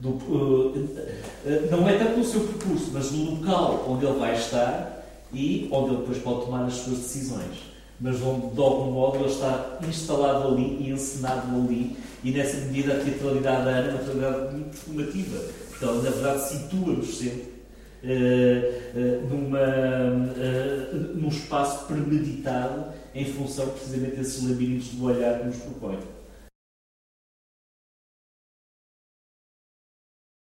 Do, 0.02 0.08
uh, 0.08 0.74
uh, 0.74 1.70
não 1.70 1.88
é 1.88 1.96
tanto 1.96 2.18
no 2.18 2.24
seu 2.24 2.40
percurso, 2.40 2.90
mas 2.92 3.12
no 3.12 3.36
local 3.36 3.86
onde 3.88 4.04
ele 4.04 4.18
vai 4.18 4.34
estar 4.34 5.06
e 5.32 5.68
onde 5.70 5.90
ele 5.90 5.98
depois 5.98 6.18
pode 6.18 6.44
tomar 6.46 6.64
as 6.64 6.74
suas 6.74 6.98
decisões. 6.98 7.72
Mas 8.00 8.20
onde, 8.20 8.52
de 8.52 8.60
algum 8.60 8.90
modo, 8.90 9.18
ele 9.18 9.28
está 9.28 9.78
instalado 9.88 10.48
ali 10.48 10.76
e 10.80 10.90
encenado 10.90 11.54
ali, 11.54 11.96
e 12.24 12.32
nessa 12.32 12.56
medida 12.66 12.94
a 12.94 13.04
teatralidade 13.04 13.64
da 13.64 13.70
Ana 13.70 13.88
é 13.88 13.90
uma 13.90 13.98
teatralidade 13.98 14.54
muito 14.54 14.70
performativa, 14.70 15.38
porque 15.68 15.84
ela, 15.84 16.02
na 16.02 16.10
verdade, 16.10 16.48
situa-nos 16.48 17.18
sempre 17.18 17.52
eh, 18.04 18.90
eh, 18.96 19.20
numa, 19.30 19.64
num 21.14 21.28
espaço 21.28 21.86
premeditado 21.86 22.86
em 23.14 23.24
função 23.24 23.68
precisamente 23.68 24.16
desses 24.16 24.42
labirintos 24.42 24.88
do 24.88 25.04
olhar 25.04 25.38
que 25.38 25.46
nos 25.46 25.58
propõe. 25.58 25.98